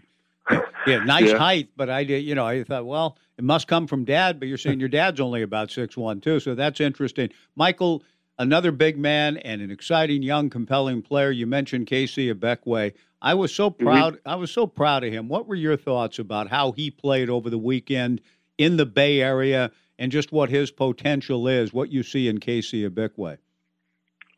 yeah, 0.86 1.00
nice 1.00 1.28
Yeah. 1.30 1.38
height, 1.38 1.70
but 1.76 1.90
I 1.90 2.04
did, 2.04 2.24
you 2.24 2.34
know, 2.34 2.46
I 2.46 2.62
thought, 2.64 2.86
well, 2.86 3.18
it 3.36 3.44
must 3.44 3.66
come 3.68 3.86
from 3.86 4.04
dad, 4.04 4.38
but 4.38 4.48
you're 4.48 4.58
saying 4.58 4.80
your 4.80 4.88
dad's 4.88 5.20
only 5.20 5.42
about 5.42 5.70
six 5.70 5.96
one 5.96 6.20
too. 6.20 6.40
So 6.40 6.54
that's 6.54 6.80
interesting. 6.80 7.30
Michael, 7.56 8.02
another 8.38 8.72
big 8.72 8.96
man 8.96 9.36
and 9.38 9.60
an 9.60 9.70
exciting, 9.70 10.22
young, 10.22 10.48
compelling 10.50 11.02
player. 11.02 11.30
You 11.30 11.46
mentioned 11.46 11.86
KC 11.86 12.32
Ibekwe. 12.34 12.94
I 13.20 13.34
was 13.34 13.54
so 13.54 13.70
Mm-hmm. 13.70 13.84
proud. 13.84 14.18
I 14.24 14.36
was 14.36 14.50
so 14.50 14.66
proud 14.66 15.04
of 15.04 15.12
him. 15.12 15.28
What 15.28 15.46
were 15.46 15.54
your 15.56 15.76
thoughts 15.76 16.18
about 16.18 16.48
how 16.48 16.72
he 16.72 16.90
played 16.90 17.28
over 17.28 17.50
the 17.50 17.58
weekend 17.58 18.20
in 18.56 18.76
the 18.76 18.86
Bay 18.86 19.20
Area 19.20 19.70
and 20.00 20.10
just 20.10 20.32
what 20.32 20.48
his 20.48 20.72
potential 20.72 21.46
is, 21.46 21.72
what 21.74 21.92
you 21.92 22.02
see 22.02 22.26
in 22.26 22.38
KC 22.38 22.88
Ibekwe? 22.88 23.36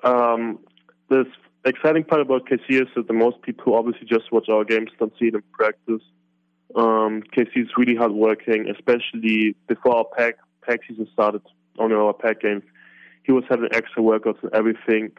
Um, 0.02 0.58
the 1.08 1.24
exciting 1.64 2.02
part 2.02 2.20
about 2.20 2.48
Casey 2.48 2.82
is 2.82 2.88
that 2.96 3.06
the 3.06 3.14
most 3.14 3.40
people 3.42 3.64
who 3.64 3.74
obviously 3.74 4.06
just 4.06 4.32
watch 4.32 4.48
our 4.48 4.64
games 4.64 4.90
don't 4.98 5.12
see 5.20 5.26
it 5.26 5.34
in 5.34 5.42
practice. 5.52 6.02
Um, 6.74 7.22
KC 7.34 7.62
is 7.62 7.68
really 7.78 7.94
hardworking, 7.94 8.68
especially 8.68 9.54
before 9.68 9.98
our 9.98 10.04
Pac 10.16 10.34
Pac 10.66 10.80
season 10.86 11.08
started. 11.12 11.42
On 11.78 11.90
our 11.92 12.12
Pac 12.12 12.42
games, 12.42 12.64
he 13.22 13.32
was 13.32 13.44
having 13.48 13.68
extra 13.72 14.02
workouts 14.02 14.42
and 14.42 14.52
everything. 14.52 15.12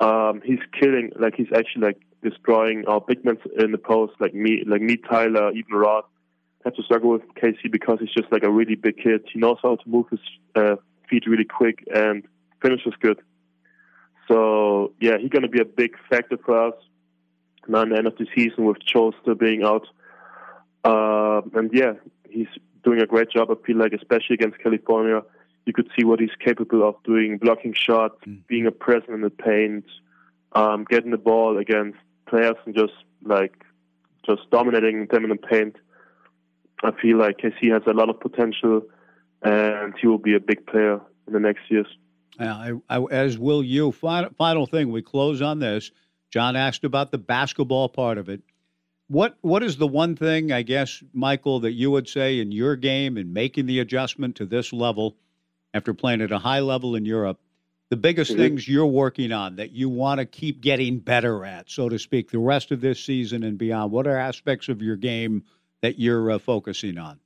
Um, 0.00 0.40
he's 0.44 0.58
killing, 0.80 1.12
like 1.16 1.34
he's 1.36 1.52
actually 1.54 1.82
like 1.82 2.00
destroying 2.22 2.84
our 2.88 3.00
big 3.00 3.24
men 3.24 3.36
in 3.58 3.70
the 3.70 3.78
post, 3.78 4.14
like 4.18 4.34
me, 4.34 4.64
like 4.66 4.80
me, 4.80 4.96
Tyler, 4.96 5.52
even 5.52 5.72
Rod. 5.72 6.04
Have 6.64 6.74
to 6.76 6.82
struggle 6.82 7.10
with 7.10 7.22
KC 7.34 7.70
because 7.70 7.98
he's 8.00 8.10
just 8.10 8.32
like 8.32 8.42
a 8.42 8.50
really 8.50 8.74
big 8.74 8.96
kid. 8.96 9.22
He 9.30 9.38
knows 9.38 9.58
how 9.62 9.76
to 9.76 9.88
move 9.88 10.06
his 10.10 10.20
uh, 10.54 10.76
feet 11.08 11.24
really 11.26 11.44
quick 11.44 11.84
and 11.94 12.24
finishes 12.62 12.94
good. 13.00 13.20
So 14.28 14.92
yeah, 15.00 15.18
he's 15.18 15.30
gonna 15.30 15.48
be 15.48 15.60
a 15.60 15.66
big 15.66 15.96
factor 16.08 16.38
for 16.44 16.68
us 16.68 16.74
now 17.68 17.82
in 17.82 17.90
the 17.90 17.96
end 17.98 18.06
of 18.06 18.16
the 18.16 18.26
season 18.34 18.64
with 18.64 18.78
Joe 18.84 19.12
still 19.20 19.34
being 19.34 19.62
out. 19.62 19.86
Um, 20.84 21.50
and 21.54 21.70
yeah, 21.72 21.92
he's 22.28 22.48
doing 22.82 23.00
a 23.00 23.06
great 23.06 23.30
job. 23.30 23.50
I 23.50 23.54
feel 23.66 23.76
like, 23.76 23.92
especially 23.92 24.34
against 24.34 24.58
California, 24.58 25.22
you 25.66 25.72
could 25.72 25.88
see 25.98 26.04
what 26.04 26.20
he's 26.20 26.34
capable 26.44 26.86
of 26.86 26.96
doing: 27.04 27.38
blocking 27.38 27.74
shots, 27.74 28.16
being 28.46 28.66
a 28.66 28.70
presence 28.70 29.10
in 29.10 29.22
the 29.22 29.30
paint, 29.30 29.84
um, 30.52 30.84
getting 30.88 31.10
the 31.10 31.18
ball 31.18 31.58
against 31.58 31.98
players, 32.26 32.56
and 32.66 32.74
just 32.74 32.92
like 33.22 33.64
just 34.26 34.50
dominating 34.50 35.06
them 35.10 35.24
in 35.24 35.30
the 35.30 35.36
paint. 35.36 35.76
I 36.84 36.92
feel 37.00 37.16
like 37.16 37.38
KC 37.38 37.72
has 37.72 37.82
a 37.86 37.92
lot 37.92 38.10
of 38.10 38.20
potential, 38.20 38.82
and 39.42 39.94
he 40.00 40.06
will 40.06 40.18
be 40.18 40.34
a 40.34 40.40
big 40.40 40.66
player 40.66 41.00
in 41.26 41.32
the 41.32 41.40
next 41.40 41.70
years. 41.70 41.86
Uh, 42.38 42.44
I, 42.88 42.98
I, 42.98 43.04
as 43.10 43.38
will 43.38 43.62
you. 43.62 43.92
Final, 43.92 44.30
final 44.36 44.66
thing, 44.66 44.90
we 44.92 45.02
close 45.02 45.40
on 45.40 45.60
this. 45.60 45.90
John 46.30 46.56
asked 46.56 46.84
about 46.84 47.10
the 47.10 47.18
basketball 47.18 47.88
part 47.88 48.18
of 48.18 48.28
it. 48.28 48.42
What 49.08 49.36
What 49.42 49.62
is 49.62 49.76
the 49.76 49.86
one 49.86 50.16
thing, 50.16 50.50
I 50.50 50.62
guess, 50.62 51.02
Michael, 51.12 51.60
that 51.60 51.72
you 51.72 51.90
would 51.90 52.08
say 52.08 52.40
in 52.40 52.52
your 52.52 52.74
game 52.76 53.16
and 53.16 53.32
making 53.32 53.66
the 53.66 53.80
adjustment 53.80 54.36
to 54.36 54.46
this 54.46 54.72
level 54.72 55.16
after 55.72 55.94
playing 55.94 56.22
at 56.22 56.32
a 56.32 56.38
high 56.38 56.60
level 56.60 56.96
in 56.96 57.04
Europe? 57.04 57.38
The 57.90 57.96
biggest 57.96 58.32
Mhm. 58.32 58.36
things 58.36 58.68
you're 58.68 58.86
working 58.86 59.30
on 59.30 59.56
that 59.56 59.72
you 59.72 59.88
want 59.88 60.18
to 60.18 60.26
keep 60.26 60.60
getting 60.60 60.98
better 60.98 61.44
at, 61.44 61.70
so 61.70 61.88
to 61.88 61.98
speak, 61.98 62.30
the 62.30 62.38
rest 62.38 62.72
of 62.72 62.80
this 62.80 62.98
season 62.98 63.42
and 63.44 63.56
beyond. 63.58 63.92
What 63.92 64.06
are 64.06 64.16
aspects 64.16 64.68
of 64.68 64.82
your 64.82 64.96
game 64.96 65.44
that 65.84 65.98
you're 65.98 66.30
uh, 66.30 66.38
focusing 66.38 66.96
on? 66.96 67.20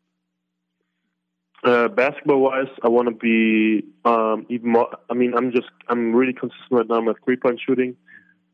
Uh, 1.62 1.87
basketball 1.87 2.40
wise, 2.40 2.66
I 2.83 2.88
want 2.88 3.09
to 3.09 3.14
be 3.14 3.85
um, 4.05 4.47
even 4.49 4.73
more. 4.73 4.88
I 5.09 5.14
mean, 5.14 5.33
I'm 5.37 5.53
just 5.53 5.68
I'm 5.88 6.12
really 6.12 6.33
consistent 6.33 6.71
right 6.71 6.88
now 6.88 7.01
with 7.01 7.16
three 7.25 7.37
point 7.37 7.61
shooting. 7.64 7.97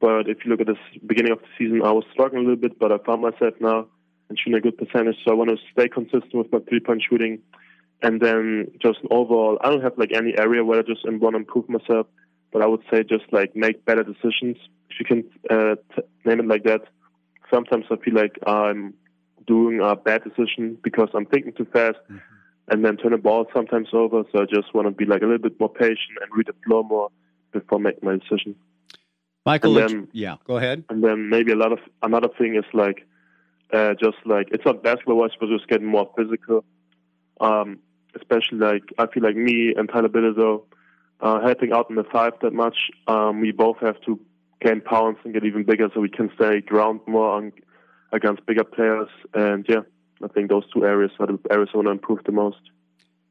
But 0.00 0.28
if 0.28 0.44
you 0.44 0.50
look 0.50 0.60
at 0.60 0.66
the 0.66 0.76
beginning 1.06 1.32
of 1.32 1.38
the 1.38 1.46
season, 1.58 1.80
I 1.82 1.90
was 1.90 2.04
struggling 2.12 2.44
a 2.44 2.48
little 2.48 2.60
bit, 2.60 2.78
but 2.78 2.92
I 2.92 2.98
found 2.98 3.22
myself 3.22 3.54
now 3.60 3.86
and 4.28 4.38
shooting 4.38 4.58
a 4.58 4.60
good 4.60 4.76
percentage. 4.76 5.16
So 5.24 5.30
I 5.30 5.34
want 5.34 5.50
to 5.50 5.56
stay 5.72 5.88
consistent 5.88 6.34
with 6.34 6.52
my 6.52 6.58
three 6.68 6.80
point 6.80 7.02
shooting, 7.08 7.40
and 8.02 8.20
then 8.20 8.70
just 8.82 8.98
overall, 9.10 9.58
I 9.62 9.70
don't 9.70 9.82
have 9.82 9.96
like 9.96 10.12
any 10.12 10.36
area 10.36 10.62
where 10.64 10.80
I 10.80 10.82
just 10.82 11.00
want 11.06 11.34
to 11.34 11.38
improve 11.38 11.68
myself. 11.68 12.06
But 12.52 12.60
I 12.60 12.66
would 12.66 12.82
say 12.90 13.04
just 13.04 13.24
like 13.32 13.56
make 13.56 13.86
better 13.86 14.02
decisions, 14.02 14.58
if 14.90 15.00
you 15.00 15.06
can 15.06 15.24
uh, 15.50 15.76
t- 15.96 16.02
name 16.26 16.40
it 16.40 16.46
like 16.46 16.64
that. 16.64 16.82
Sometimes 17.52 17.84
I 17.90 17.96
feel 17.96 18.14
like 18.14 18.36
I'm 18.46 18.94
doing 19.46 19.80
a 19.80 19.96
bad 19.96 20.22
decision 20.24 20.78
because 20.82 21.08
I'm 21.14 21.26
thinking 21.26 21.52
too 21.52 21.66
fast 21.72 21.98
and 22.68 22.84
then 22.84 22.96
turn 22.96 23.12
the 23.12 23.18
ball 23.18 23.46
sometimes 23.52 23.88
over. 23.92 24.24
So 24.32 24.42
I 24.42 24.44
just 24.46 24.74
want 24.74 24.86
to 24.86 24.90
be 24.90 25.04
like 25.04 25.22
a 25.22 25.26
little 25.26 25.38
bit 25.38 25.58
more 25.60 25.68
patient 25.68 26.18
and 26.20 26.30
read 26.34 26.46
the 26.46 26.54
floor 26.66 26.84
more 26.84 27.10
before 27.52 27.78
making 27.78 28.00
my 28.02 28.16
decision. 28.16 28.54
Michael, 29.46 29.76
And 29.78 29.88
then- 29.90 30.08
yeah, 30.12 30.36
go 30.46 30.56
ahead. 30.56 30.84
And 30.88 31.04
then 31.04 31.28
maybe 31.28 31.52
a 31.52 31.56
lot 31.56 31.72
of 31.72 31.78
another 32.02 32.28
thing 32.38 32.56
is 32.56 32.64
like 32.72 33.06
uh, 33.72 33.94
just 33.94 34.16
like 34.24 34.48
it's 34.52 34.64
not 34.64 34.82
basketball 34.82 35.16
wise, 35.16 35.30
but 35.38 35.48
just 35.48 35.68
getting 35.68 35.86
more 35.86 36.10
physical. 36.16 36.64
Um, 37.40 37.78
especially 38.16 38.58
like 38.58 38.82
I 38.98 39.06
feel 39.06 39.22
like 39.22 39.36
me 39.36 39.74
and 39.76 39.88
Tyler 39.88 40.08
Bilodeau 40.08 40.62
uh, 41.20 41.40
helping 41.40 41.72
out 41.72 41.90
in 41.90 41.96
the 41.96 42.04
five 42.04 42.32
that 42.42 42.52
much. 42.52 42.76
Um, 43.06 43.40
we 43.40 43.50
both 43.50 43.78
have 43.80 44.00
to 44.02 44.18
gain 44.60 44.80
pounds 44.80 45.18
and 45.24 45.34
get 45.34 45.44
even 45.44 45.64
bigger, 45.64 45.88
so 45.92 46.00
we 46.00 46.08
can 46.08 46.30
stay 46.36 46.60
ground 46.60 47.00
more 47.06 47.30
on, 47.32 47.52
against 48.14 48.46
bigger 48.46 48.64
players. 48.64 49.08
And 49.34 49.66
yeah, 49.68 49.80
I 50.22 50.28
think 50.28 50.48
those 50.48 50.64
two 50.72 50.84
areas 50.84 51.10
are 51.18 51.26
the 51.26 51.38
areas 51.50 51.68
I 51.74 51.76
want 51.76 51.88
to 51.88 51.92
improve 51.92 52.20
the 52.24 52.32
most. 52.32 52.60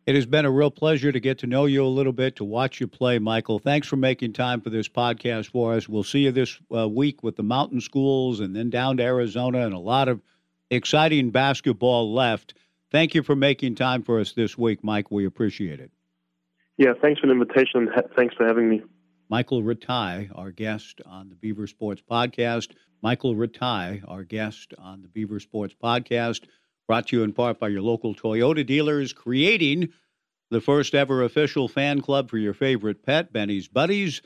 It 0.05 0.15
has 0.15 0.25
been 0.25 0.43
a 0.43 0.51
real 0.51 0.69
pleasure 0.69 1.13
to 1.13 1.19
get 1.19 1.39
to 1.39 1.47
know 1.47 1.63
you 1.65 1.85
a 1.85 1.87
little 1.87 2.11
bit, 2.11 2.35
to 2.35 2.43
watch 2.43 2.81
you 2.81 2.87
play, 2.87 3.19
Michael. 3.19 3.57
Thanks 3.57 3.87
for 3.87 3.95
making 3.95 4.33
time 4.33 4.59
for 4.59 4.69
this 4.69 4.89
podcast 4.89 5.49
for 5.49 5.73
us. 5.73 5.87
We'll 5.87 6.03
see 6.03 6.19
you 6.19 6.31
this 6.31 6.59
uh, 6.75 6.89
week 6.89 7.23
with 7.23 7.37
the 7.37 7.43
mountain 7.43 7.79
schools 7.79 8.41
and 8.41 8.53
then 8.53 8.69
down 8.69 8.97
to 8.97 9.03
Arizona 9.03 9.65
and 9.65 9.73
a 9.73 9.79
lot 9.79 10.09
of 10.09 10.21
exciting 10.69 11.31
basketball 11.31 12.13
left. 12.13 12.53
Thank 12.91 13.15
you 13.15 13.23
for 13.23 13.35
making 13.35 13.75
time 13.75 14.03
for 14.03 14.19
us 14.19 14.33
this 14.33 14.57
week, 14.57 14.83
Mike. 14.83 15.09
We 15.09 15.25
appreciate 15.25 15.79
it. 15.79 15.91
Yeah, 16.77 16.93
thanks 17.01 17.21
for 17.21 17.27
the 17.27 17.33
invitation. 17.33 17.89
Thanks 18.15 18.35
for 18.35 18.45
having 18.45 18.69
me. 18.69 18.81
Michael 19.33 19.63
Rataj, 19.63 20.29
our 20.35 20.51
guest 20.51 21.01
on 21.07 21.27
the 21.27 21.33
Beaver 21.33 21.65
Sports 21.65 22.03
Podcast. 22.07 22.73
Michael 23.01 23.33
Rataj, 23.33 24.03
our 24.07 24.23
guest 24.23 24.75
on 24.77 25.01
the 25.01 25.07
Beaver 25.07 25.39
Sports 25.39 25.73
Podcast, 25.83 26.41
brought 26.87 27.07
to 27.07 27.17
you 27.17 27.23
in 27.23 27.33
part 27.33 27.59
by 27.59 27.69
your 27.69 27.81
local 27.81 28.13
Toyota 28.13 28.63
dealers, 28.63 29.11
creating 29.11 29.91
the 30.51 30.61
first 30.61 30.93
ever 30.93 31.23
official 31.23 31.67
fan 31.67 31.99
club 31.99 32.29
for 32.29 32.37
your 32.37 32.53
favorite 32.53 33.03
pet, 33.03 33.33
Benny's 33.33 33.67
Buddies. 33.67 34.21